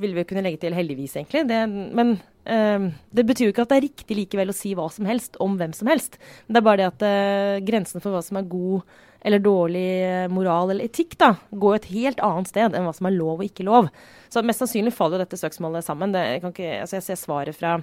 [0.00, 1.46] vil vi kunne legge til heldigvis, egentlig.
[1.50, 4.88] Det, men eh, det betyr jo ikke at det er riktig likevel å si hva
[4.92, 6.20] som helst om hvem som helst.
[6.48, 8.84] Det er bare det at eh, grensen for hva som er god
[9.20, 13.08] eller dårlig eh, moral eller etikk, da, går et helt annet sted enn hva som
[13.08, 13.90] er lov og ikke lov.
[14.32, 16.14] Så mest sannsynlig faller dette søksmålet sammen.
[16.14, 17.78] Det, jeg, ikke, altså jeg ser svaret fra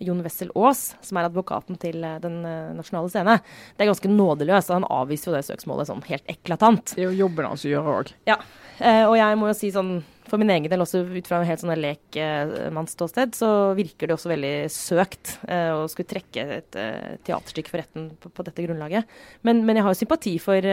[0.00, 3.36] Jon Wessel Aas, som er advokaten til eh, Den eh, nasjonale scene,
[3.76, 4.72] det er ganske nådeløst.
[4.74, 6.94] Han avviser jo det søksmålet sånn helt eklatant.
[6.96, 8.14] Det er jo jobben hans å gjøre òg.
[8.28, 8.40] Ja.
[8.80, 11.48] Eh, og jeg må jo si sånn for min egen del, også ut fra en
[11.48, 17.16] helt sånn lekmannsståsted, så virker det også veldig søkt eh, å skulle trekke et eh,
[17.26, 19.10] teaterstykke for retten på, på dette grunnlaget.
[19.46, 20.68] Men, men, jeg har jo sympati for,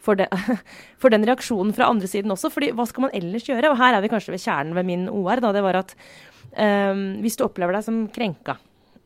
[0.00, 0.30] for, det,
[1.02, 2.50] for, den reaksjonen fra andre siden også.
[2.54, 3.74] fordi hva skal man ellers gjøre?
[3.74, 5.44] Og her er vi kanskje ved kjernen ved min OR.
[5.44, 5.92] da, Det var at
[6.56, 8.56] eh, hvis du opplever deg som krenka,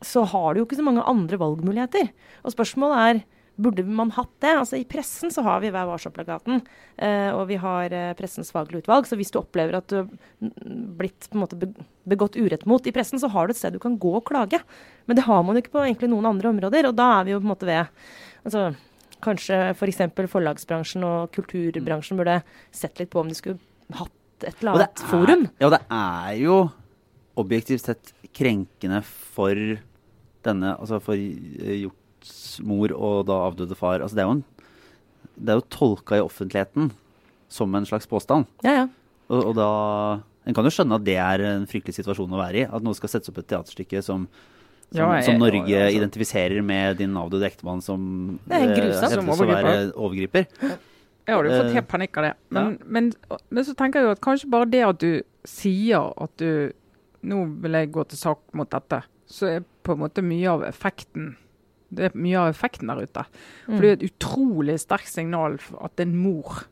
[0.01, 2.09] så har du jo ikke så mange andre valgmuligheter.
[2.45, 3.23] Og spørsmålet er
[3.61, 4.53] Burde man hatt det?
[4.57, 6.63] Altså I pressen så har vi Vær varsom-plakaten,
[7.03, 9.09] uh, og vi har uh, Pressens faglige utvalg.
[9.09, 10.07] Så hvis du opplever at du har
[10.97, 11.59] blitt på en måte
[12.09, 14.63] begått urett mot i pressen, så har du et sted du kan gå og klage.
[15.05, 16.89] Men det har man jo ikke på egentlig noen andre områder.
[16.89, 18.07] Og da er vi jo på en måte ved
[18.47, 18.71] altså,
[19.21, 20.01] Kanskje f.eks.
[20.17, 22.41] For forlagsbransjen og kulturbransjen burde
[22.73, 23.61] sett litt på om de skulle
[23.99, 25.45] hatt et eller annet forum.
[25.61, 26.63] Ja, det er jo
[27.39, 29.57] objektivt sett krenkende for
[30.47, 34.01] denne, altså for Hjorts mor og da avdøde far.
[34.01, 34.45] Altså det, er jo en,
[35.37, 36.91] det er jo tolka i offentligheten
[37.51, 38.49] som en slags påstand.
[38.67, 38.89] Ja, ja.
[39.31, 39.71] Og, og, da
[40.49, 42.65] En kan jo skjønne at det er en fryktelig situasjon å være i.
[42.67, 44.25] At noe skal settes opp et teaterstykke som,
[44.89, 45.99] som, ja, jeg, som Norge ja, altså.
[46.01, 48.01] identifiserer med din avdøde ektemann som
[48.49, 49.15] det er grusomt.
[49.19, 49.93] Som overgriper.
[49.93, 50.49] overgriper.
[51.29, 52.33] Jeg hadde jo fått helt panikk av det.
[52.57, 53.13] Men, men,
[53.53, 55.11] men, så tenker jeg jo at kanskje bare det at du
[55.47, 56.73] sier at du
[57.29, 59.03] Nå vil jeg gå til sak mot dette.
[59.31, 61.35] Så er på en måte mye av effekten
[61.91, 63.25] det er mye av effekten der ute.
[63.67, 63.81] For mm.
[63.83, 66.65] det er et utrolig sterkt signal at en mor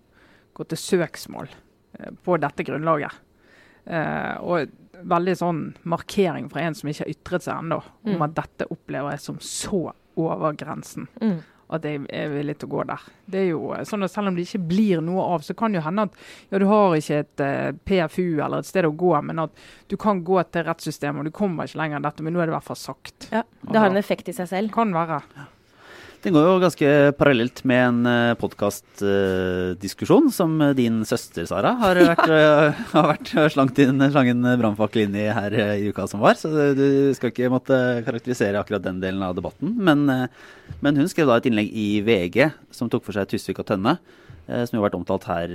[0.59, 3.17] går til søksmål eh, på dette grunnlaget.
[3.89, 4.71] Eh, og
[5.09, 8.15] veldig sånn markering fra en som ikke har ytret seg ennå, mm.
[8.15, 9.89] om at dette opplever jeg som så
[10.19, 11.11] over grensen.
[11.19, 13.03] Mm at jeg er villig til å gå der.
[13.29, 15.73] Det er jo eh, sånn at Selv om det ikke blir noe av, så kan
[15.75, 16.17] det jo hende at
[16.49, 19.97] ja, du har ikke et eh, PFU eller et sted å gå, men at du
[20.01, 22.25] kan gå til rettssystemet, og du kommer ikke lenger enn dette.
[22.25, 23.29] Men nå er det i hvert fall sagt.
[23.35, 24.73] Ja, Det har en effekt i seg selv.
[24.75, 25.23] Kan være.
[25.37, 25.49] Ja.
[26.19, 32.01] Den går jo ganske parallelt med en eh, podkastdiskusjon uh, som din søster Sara har
[32.11, 32.73] vært, ja.
[32.91, 36.35] har vært slangt inn, slangen brannfakkel inn i her i uka som var.
[36.41, 39.77] Så du skal ikke måtte karakterisere akkurat den delen av debatten.
[39.79, 40.09] Men,
[40.83, 43.95] men hun skrev da et innlegg i VG som tok for seg Tusvik og Tønne.
[44.49, 45.55] som jo har vært omtalt her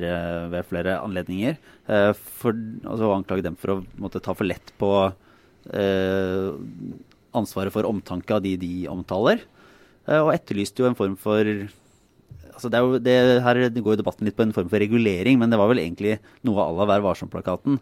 [0.53, 1.57] ved flere anledninger.
[2.39, 4.93] for altså, anklage dem for å måtte ta for lett på
[7.33, 9.43] ansvaret for omtanke av de de omtaler.
[10.07, 11.47] Eh, og etterlyste jo en form for
[12.53, 15.51] altså det, jo, det her går jo debatten litt på en form for regulering, men
[15.51, 17.79] det var vel egentlig noe à la Vær varsom-plakaten.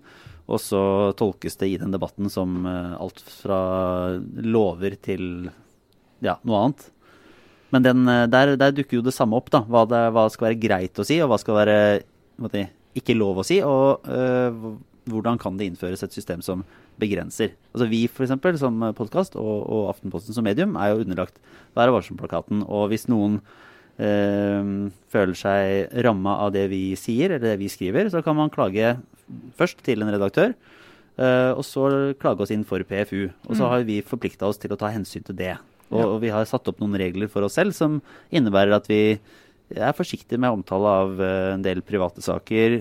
[0.51, 0.81] Og så
[1.19, 3.59] tolkes det i den debatten som uh, alt fra
[4.41, 5.51] lover til
[6.23, 6.87] ja, noe annet.
[7.71, 9.61] Men den, uh, der, der, dukker jo det samme opp, da.
[9.67, 11.77] Hva, det, hva, skal være greit å si, og hva skal være
[12.41, 12.65] måtte,
[12.97, 13.61] ikke lov å si.
[13.63, 14.73] Og øh,
[15.11, 16.65] hvordan kan det innføres et system som
[17.01, 17.55] begrenser.
[17.73, 21.41] Altså Vi for eksempel, som podkast og, og, Aftenposten som medium er jo underlagt
[21.77, 22.65] Vær varsom-plakaten.
[22.67, 23.39] Og hvis noen
[24.01, 28.53] øh, føler seg ramma av det vi sier eller det vi skriver, så kan man
[28.53, 28.97] klage
[29.59, 30.55] først til en redaktør.
[31.19, 31.85] Øh, og så
[32.21, 33.29] klage oss inn for PFU.
[33.47, 33.69] Og så mm.
[33.73, 35.55] har vi forplikta oss til å ta hensyn til det.
[35.91, 36.07] Og, ja.
[36.07, 37.99] og vi har satt opp noen regler for oss selv som
[38.31, 39.01] innebærer at vi
[39.71, 42.77] er forsiktig med omtale av uh, en del private saker.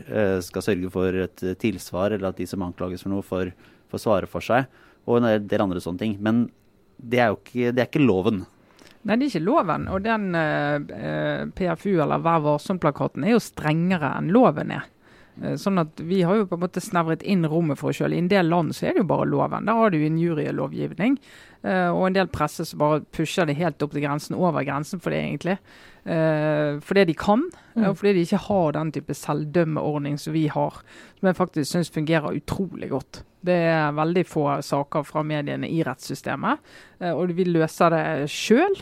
[0.47, 3.53] Skal sørge for et tilsvar, eller at de som anklages for noe, får
[3.91, 4.71] får svare for seg,
[5.09, 6.17] og en del andre sånne ting.
[6.23, 6.47] Men
[7.01, 8.45] det er jo ikke, det er ikke loven.
[9.01, 9.87] Nei, det er ikke loven.
[9.89, 14.89] Og den eh, PFU, eller Vær varsom-plakaten, er jo strengere enn loven er.
[15.43, 18.17] Eh, sånn at Vi har jo på en måte snevret inn rommet for oss selv.
[18.17, 19.69] I en del land så er det jo bare loven.
[19.69, 21.19] Der har du injurielovgivning.
[21.63, 25.01] Eh, og en del presse som bare pusher det helt opp til grensen, over grensen
[25.01, 25.59] for det, egentlig.
[26.01, 27.43] For fordi de kan,
[27.77, 27.83] mm.
[27.85, 30.79] og fordi de ikke har den type selvdømmeordning som vi har.
[31.19, 33.21] Som jeg faktisk syns fungerer utrolig godt.
[33.45, 36.61] Det er veldig få saker fra mediene i rettssystemet,
[37.01, 38.81] eh, og vi løser det sjøl.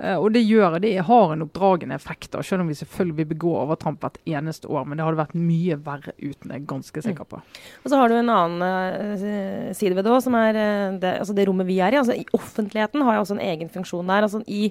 [0.00, 3.28] Eh, og det gjør det har en oppdragende effekt, da, selv om vi selvfølgelig vil
[3.34, 4.86] begå overtramp hvert eneste år.
[4.88, 7.40] Men det hadde vært mye verre uten, jeg er ganske sikker på.
[7.40, 7.60] Mm.
[7.84, 11.14] Og så har du en annen uh, side ved det òg, som er uh, det,
[11.22, 12.00] altså det, rommet vi er i.
[12.00, 14.28] Altså i Offentligheten har jo også en egen funksjon der.
[14.28, 14.70] altså i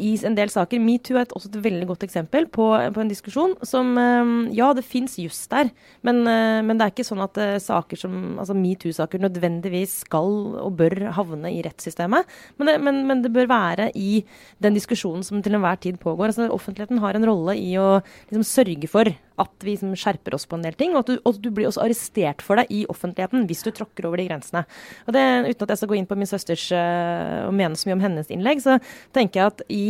[0.00, 0.80] i en del saker.
[0.82, 3.92] Metoo er også et veldig godt eksempel på, på en diskusjon som
[4.52, 5.70] Ja, det fins juss der,
[6.06, 10.30] men, men, det er ikke sånn at saker som altså metoo-saker nødvendigvis skal
[10.62, 12.28] og bør havne i rettssystemet.
[12.58, 14.22] Men det, men, men det bør være i
[14.62, 16.30] den diskusjonen som til enhver tid pågår.
[16.30, 20.46] Altså, offentligheten har en rolle i å liksom, sørge for at vi liksom skjerper oss
[20.48, 22.82] på en del ting, og at, du, og du blir også arrestert for det i
[22.92, 24.64] offentligheten hvis du tråkker over de grensene.
[25.06, 25.22] Og det,
[25.52, 28.04] Uten at jeg skal gå inn på min søsters uh, og mene så mye om
[28.04, 28.78] hennes innlegg, så
[29.16, 29.86] tenker jeg at i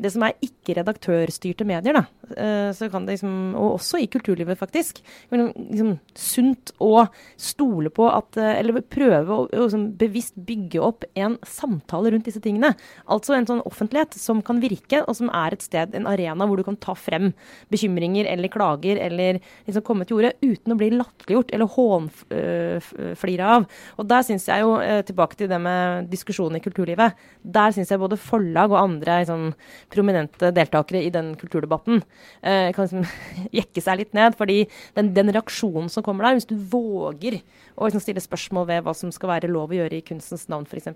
[0.00, 2.04] det som er ikke-redaktørstyrte medier, da,
[2.36, 7.06] eh, så kan det liksom, og også i kulturlivet faktisk, liksom, sunt å
[7.40, 12.42] stole på at eh, Eller prøve å, liksom, bevisst bygge opp en samtale rundt disse
[12.42, 12.74] tingene.
[13.10, 16.60] Altså en sånn offentlighet som kan virke, og som er et sted, en arena hvor
[16.60, 17.32] du kan ta frem
[17.72, 23.68] bekymringer eller klager eller liksom komme til orde uten å bli latterliggjort eller hånflira av.
[23.98, 27.90] Og der syns jeg jo, eh, tilbake til det med diskusjonen i kulturlivet, der syns
[27.90, 29.52] jeg både forlag og andre liksom,
[29.94, 32.02] prominente deltakere i den kulturdebatten
[32.42, 33.04] eh, kan liksom
[33.58, 34.36] jekke seg litt ned.
[34.38, 34.64] fordi
[34.98, 37.40] den, den, reaksjonen som kommer der, hvis du våger
[37.74, 40.66] å liksom stille spørsmål ved hva som skal være lov å gjøre i kunstens navn
[40.68, 40.92] f.eks.,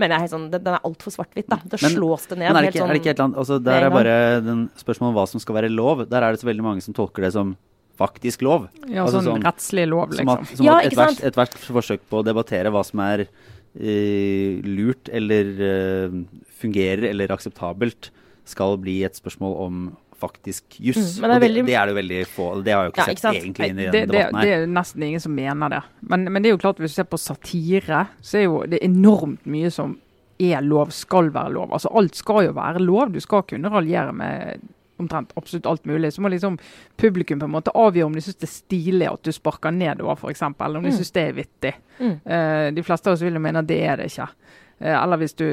[0.00, 1.50] mener jeg sånn, den, den er altfor svart-hvitt.
[1.50, 2.52] Da Da slås det ned.
[2.52, 3.92] Men er det ikke, helt sånn, er det ikke et eller annet, altså, Der er
[3.92, 6.06] bare den spørsmålet om hva som skal være lov.
[6.08, 7.56] Der er det så veldig mange som tolker det som
[8.00, 8.68] faktisk lov.
[8.86, 10.30] Ja, altså, sånn, sånn rettslig lov, liksom.
[10.30, 13.26] Som, at, som ja, at ethvert et hvert forsøk på å debattere hva som er
[13.26, 16.18] uh, lurt eller uh,
[16.62, 18.10] fungerer eller akseptabelt,
[18.48, 19.82] skal bli et spørsmål om
[20.22, 21.18] faktisk juss.
[21.18, 21.64] Mm, det, veldig...
[21.66, 23.70] det, er det jo veldig få Det har jeg jo ikke ja, sett ikke egentlig
[23.70, 24.46] inn i denne debatten her.
[24.46, 25.80] Det er nesten ingen som mener det.
[26.12, 28.82] Men, men, det er jo klart hvis du ser på satire, så er jo det
[28.86, 29.96] enormt mye som
[30.42, 31.74] er lov, skal være lov.
[31.74, 33.12] Altså Alt skal jo være lov.
[33.14, 34.62] Du skal kunne raljere med
[35.02, 36.12] omtrent absolutt alt mulig.
[36.12, 36.58] Så må liksom
[36.96, 40.18] publikum på en måte avgjøre om de syns det er stilig at du sparker nedover,
[40.18, 40.44] f.eks.
[40.52, 40.98] Eller om de mm.
[40.98, 41.72] syns det er vittig.
[41.98, 42.16] Mm.
[42.26, 44.28] Uh, de fleste av oss vil jo mene at det er det ikke.
[44.82, 45.46] Uh, eller hvis du,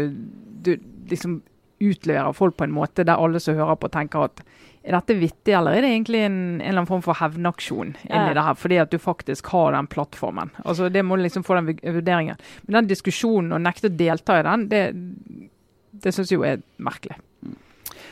[0.66, 0.76] du
[1.10, 1.40] liksom
[1.80, 4.44] utleverer folk på en måte der alle som hører på, tenker at
[4.80, 8.36] er dette vittig, eller er det egentlig en, en eller annen form for hevnaksjon inni
[8.36, 10.54] det her, fordi at du faktisk har den plattformen?
[10.64, 12.40] Altså Det må liksom få den vurderingen.
[12.66, 14.84] Men den diskusjonen, å nekte å delta i den, det,
[16.06, 17.20] det syns jeg jo er merkelig.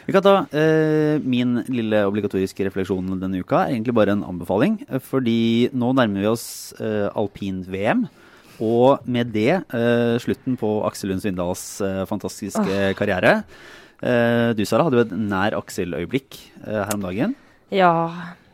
[0.08, 4.80] Vi kan ta eh, Min lille obligatoriske refleksjon denne uka er egentlig bare en anbefaling.
[5.04, 6.48] Fordi nå nærmer vi oss
[6.80, 8.06] eh, alpin-VM.
[8.64, 12.96] Og med det uh, slutten på Aksel Lund Svindals uh, fantastiske oh.
[12.98, 13.42] karriere.
[14.02, 17.38] Uh, du Sara, hadde jo et nær Aksel-øyeblikk her om dagen.
[17.74, 17.94] Ja.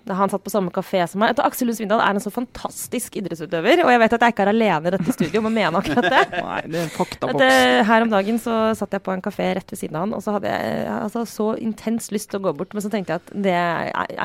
[0.03, 1.37] Da han satt på samme kafé som meg.
[1.39, 3.85] Aksel Lund Svindal er en så fantastisk idrettsutøver.
[3.85, 6.09] Og jeg vet at jeg ikke er alene i dette studioet om å mene akkurat
[6.11, 6.23] det.
[6.43, 7.55] Nei, det er en faktaboks.
[7.87, 10.25] Her om dagen så satt jeg på en kafé rett ved siden av han, og
[10.25, 13.23] så hadde jeg altså, så intens lyst til å gå bort, men så tenkte jeg
[13.23, 13.57] at det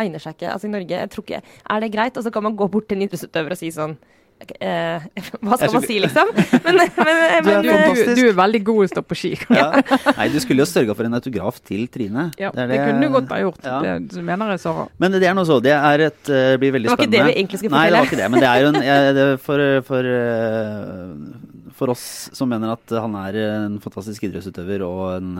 [0.02, 0.50] egner seg ikke.
[0.56, 2.18] Altså i Norge, jeg tror ikke Er det greit?
[2.18, 3.94] Og så kan man gå bort til en idrettsutøver og si sånn
[4.38, 5.02] Uh,
[5.42, 6.28] hva skal man si, liksom?
[6.62, 6.84] Men, men,
[7.64, 9.32] du, er du, du, er veldig god å stå på ski.
[9.50, 9.66] ja.
[10.14, 12.28] Nei, du skulle jo sørga for en autograf til Trine.
[12.38, 13.66] Ja, det, det, kunne du godt ha gjort.
[13.66, 13.96] Ja.
[13.98, 14.86] Det mener jeg, Sara.
[15.02, 15.58] Men det er noe så.
[15.64, 16.94] Det er et, uh, blir veldig spennende.
[16.94, 17.82] Det var ikke det vi egentlig skulle fortelle.
[17.82, 18.30] Nei, det var ikke det.
[18.30, 22.08] Men det er jo en, jeg, for, for, uh, for, oss
[22.38, 25.36] som mener at han er en fantastisk idrettsutøver og en,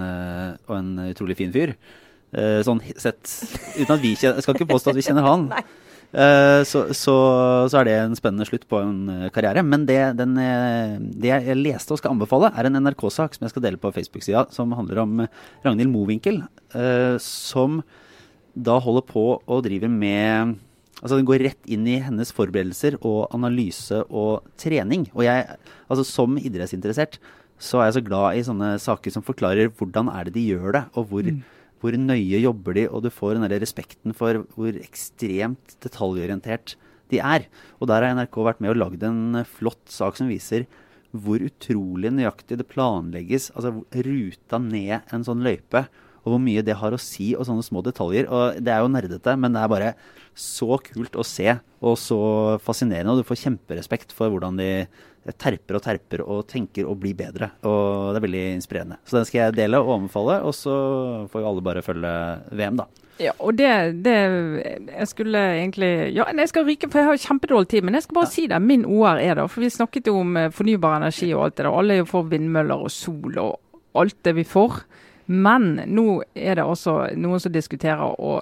[0.66, 1.78] og en utrolig fin fyr.
[2.66, 3.30] sånn sett
[3.78, 5.52] Uten at vi kjenner Jeg skal ikke påstå at vi kjenner han.
[5.54, 5.62] Nei.
[6.08, 7.14] Eh, så, så,
[7.68, 9.64] så, er det en spennende slutt på en eh, karriere.
[9.64, 13.52] Men det, den, eh, det jeg leste og skal anbefale, er en NRK-sak som jeg
[13.52, 15.26] skal dele på Facebook-sida, som handler om
[15.66, 16.42] Ragnhild Mowinckel,
[17.22, 17.82] som
[18.58, 20.56] da holder på og driver med
[20.98, 25.04] Altså Den går rett inn i hennes forberedelser og analyse og trening.
[25.14, 25.44] Og jeg,
[25.86, 27.20] altså som idrettsinteressert,
[27.54, 30.74] så er jeg så glad i sånne saker som forklarer hvordan er det de gjør
[30.74, 31.38] det, og hvor mm
[31.78, 36.74] hvor nøye jobber de, og du får den der respekten for hvor ekstremt detaljorientert
[37.12, 37.46] de er.
[37.78, 40.66] Og der har NRK vært med og lagd en flott sak som viser
[41.16, 43.50] hvor utrolig nøyaktig det planlegges.
[43.54, 43.72] Altså
[44.04, 45.86] ruta ned en sånn løype,
[46.24, 48.28] og hvor mye det har å si, og sånne små detaljer.
[48.30, 49.92] Og det er jo nerdete, men det er bare
[50.38, 52.20] så kult å se, og så
[52.64, 53.14] fascinerende.
[53.14, 54.70] Og du får kjemperespekt for hvordan de
[55.36, 57.50] terper og terper og tenker å bli bedre.
[57.66, 59.00] Og det er veldig inspirerende.
[59.04, 60.78] Så den skal jeg dele og anbefale, og så
[61.32, 62.14] får jo alle bare følge
[62.56, 62.88] VM, da.
[63.18, 63.70] Ja, og det,
[64.04, 64.14] det,
[64.86, 68.18] Jeg skulle egentlig Ja, jeg skal ryke, for jeg har kjempedårlig tid, men jeg skal
[68.20, 68.34] bare ja.
[68.36, 68.60] si det.
[68.62, 69.48] Min OR er det.
[69.50, 71.72] for vi snakket jo om eh, fornybar energi og alt det der.
[71.72, 73.58] Alle er jo for vindmøller og sol og
[73.98, 74.84] alt det vi får.
[75.28, 78.38] Men nå er det også noen som diskuterer å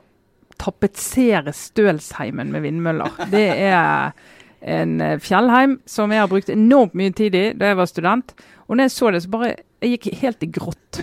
[0.56, 3.18] tapetsere Stølsheimen med vindmøller.
[3.32, 4.14] Det er
[4.66, 8.36] en eh, fjellheim som jeg har brukt enormt mye tid i da jeg var student.
[8.66, 9.54] Og når jeg så det, så bare
[9.84, 11.02] Jeg gikk helt i grått.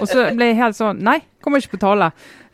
[0.00, 2.06] Og så ble jeg helt sånn Nei, kommer ikke på tale.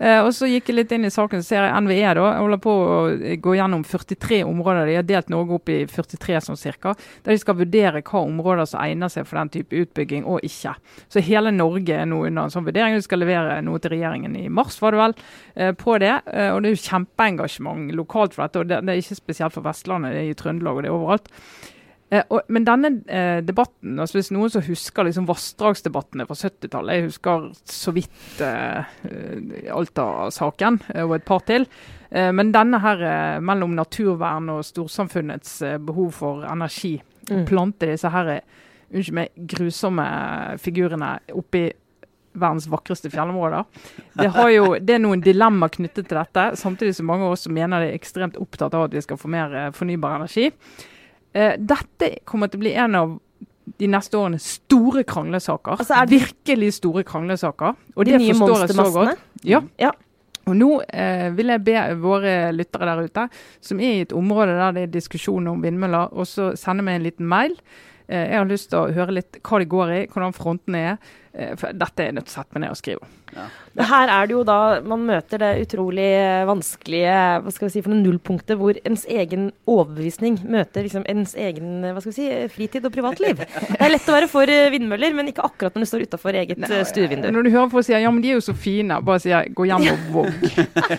[0.02, 2.42] Eh, og så gikk jeg litt inn i saken, så ser jeg NVE da, jeg
[2.42, 2.96] holder på å
[3.44, 4.88] gå gjennom 43 områder.
[4.88, 6.96] De har delt Norge opp i 43 sånn cirka.
[7.22, 10.74] Der de skal vurdere hva områder som egner seg for den type utbygging og ikke.
[11.12, 12.98] Så hele Norge er nå under en sånn vurdering.
[12.98, 15.16] De skal levere noe til regjeringen i mars, var det vel,
[15.54, 16.16] eh, på det.
[16.26, 18.64] Eh, og det er jo kjempeengasjement lokalt for dette.
[18.64, 20.98] Og det, det er ikke spesielt for Vestlandet, det er i Trøndelag og det er
[20.98, 21.30] overalt.
[22.11, 26.96] Eh, og, men denne eh, debatten, altså hvis noen som husker liksom vassdragsdebattene fra 70-tallet
[26.96, 28.82] Jeg husker så vidt eh,
[29.70, 31.66] Alta-saken eh, og et par til.
[32.11, 36.96] Eh, men denne her eh, mellom naturvern og storsamfunnets eh, behov for energi,
[37.30, 37.44] Mm.
[37.46, 38.40] plante disse her eh,
[38.90, 40.02] unnskyld meg, grusomme
[40.58, 41.61] figurene oppi
[42.40, 43.68] verdens vakreste fjellområder.
[44.18, 47.46] Det, har jo, det er noen dilemmaer knyttet til dette, samtidig som mange av oss
[47.46, 50.48] mener de er ekstremt opptatt av at vi skal få mer eh, fornybar energi.
[51.35, 53.18] Eh, dette kommer til å bli en av
[53.78, 55.78] de neste årene store kranglesaker.
[55.78, 57.76] Altså, er det- Virkelig store kranglesaker.
[57.97, 59.18] Og De det nye forstår jeg så godt.
[59.45, 59.61] Ja.
[59.78, 59.91] Ja.
[60.47, 63.28] Og nå eh, vil jeg be våre lyttere der ute,
[63.61, 67.03] som er i et område der det er diskusjon om vindmøller, også sende meg en
[67.07, 67.55] liten mail.
[68.09, 70.99] Eh, jeg har lyst til å høre litt hva de går i, hvordan frontene er.
[71.33, 73.11] Eh, for dette er jeg nødt til å sette meg ned og skrive.
[73.78, 77.12] Men her er det jo da man møter det utrolig eh, vanskelige
[77.45, 81.85] hva skal vi si, for noen nullpunktet hvor ens egen overbevisning møter liksom ens egen
[81.87, 83.45] eh, hva skal vi si, fritid og privatliv.
[83.70, 86.64] Det er lett å være for vindmøller, men ikke akkurat når du står utafor eget
[86.66, 87.31] eh, stuevindu.
[87.31, 89.55] Når du hører folk si ja, men de er jo så fine, bare sier jeg,
[89.55, 90.51] gå hjem og våg.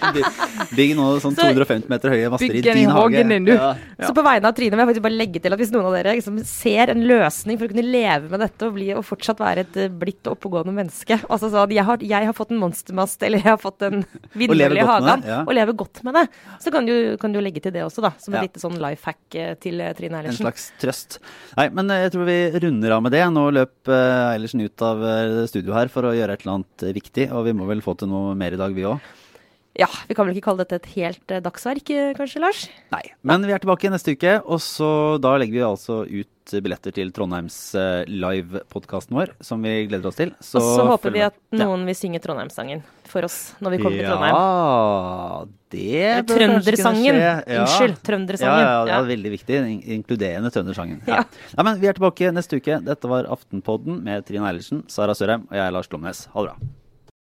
[0.78, 3.26] Bygg nå sånn 250 meter høye master i din hage.
[3.28, 3.52] din.
[3.52, 3.74] Ja.
[4.00, 5.98] Så på vegne av Trine vil jeg faktisk bare legge til at hvis noen av
[5.98, 9.44] dere liksom ser en løsning for å kunne leve med dette og, bli, og fortsatt
[9.44, 9.92] være et eh,
[10.28, 13.60] og oppegående menneske Altså sånn jeg har, jeg har fått en monstermast eller jeg har
[13.62, 14.02] fått en
[14.40, 15.40] vindmølle i hagen ja.
[15.46, 16.26] og lever godt med det,
[16.64, 18.14] så kan du, kan du legge til det også, da.
[18.22, 18.46] Som et Ja.
[18.50, 20.42] lite sånn life hack eh, til Trine Eilertsen.
[20.42, 21.20] En slags trøst.
[21.58, 23.24] Nei, men eh, jeg tror vi runder av med det.
[23.34, 26.86] Nå løp eh, Eilertsen ut av eh, studio her for å gjøre et eller annet
[26.88, 29.00] eh, viktig, og vi må vel få til noe mer i dag, vi òg.
[29.80, 32.66] Ja, vi kan vel ikke kalle dette et helt eh, dagsverk, eh, kanskje, Lars?
[32.92, 33.06] Nei.
[33.24, 36.28] Men vi er tilbake neste uke, og så da legger vi altså ut
[36.66, 40.34] billetter til Trondheims eh, live-podkasten vår, som vi gleder oss til.
[40.36, 44.10] og så håper vi at noen vil synge Trondheimssangen for oss når vi kommer til
[44.12, 44.36] Trondheim.
[44.36, 47.22] Ja, det bør Trøndersangen.
[47.24, 47.32] Ja.
[47.62, 48.66] Unnskyld, Trøndersangen.
[48.68, 49.00] ja, det Ja.
[49.00, 49.62] er veldig viktig.
[49.72, 51.00] in- Inkluderende Trøndersangen.
[51.08, 51.22] Ja.
[51.22, 51.24] Ja.
[51.58, 52.82] ja, men Vi er tilbake neste uke.
[52.84, 56.26] Dette var Aftenpodden med Trine Eilertsen, Sara Sørheim og jeg Lars Glomnes.
[56.34, 56.58] Ha det bra.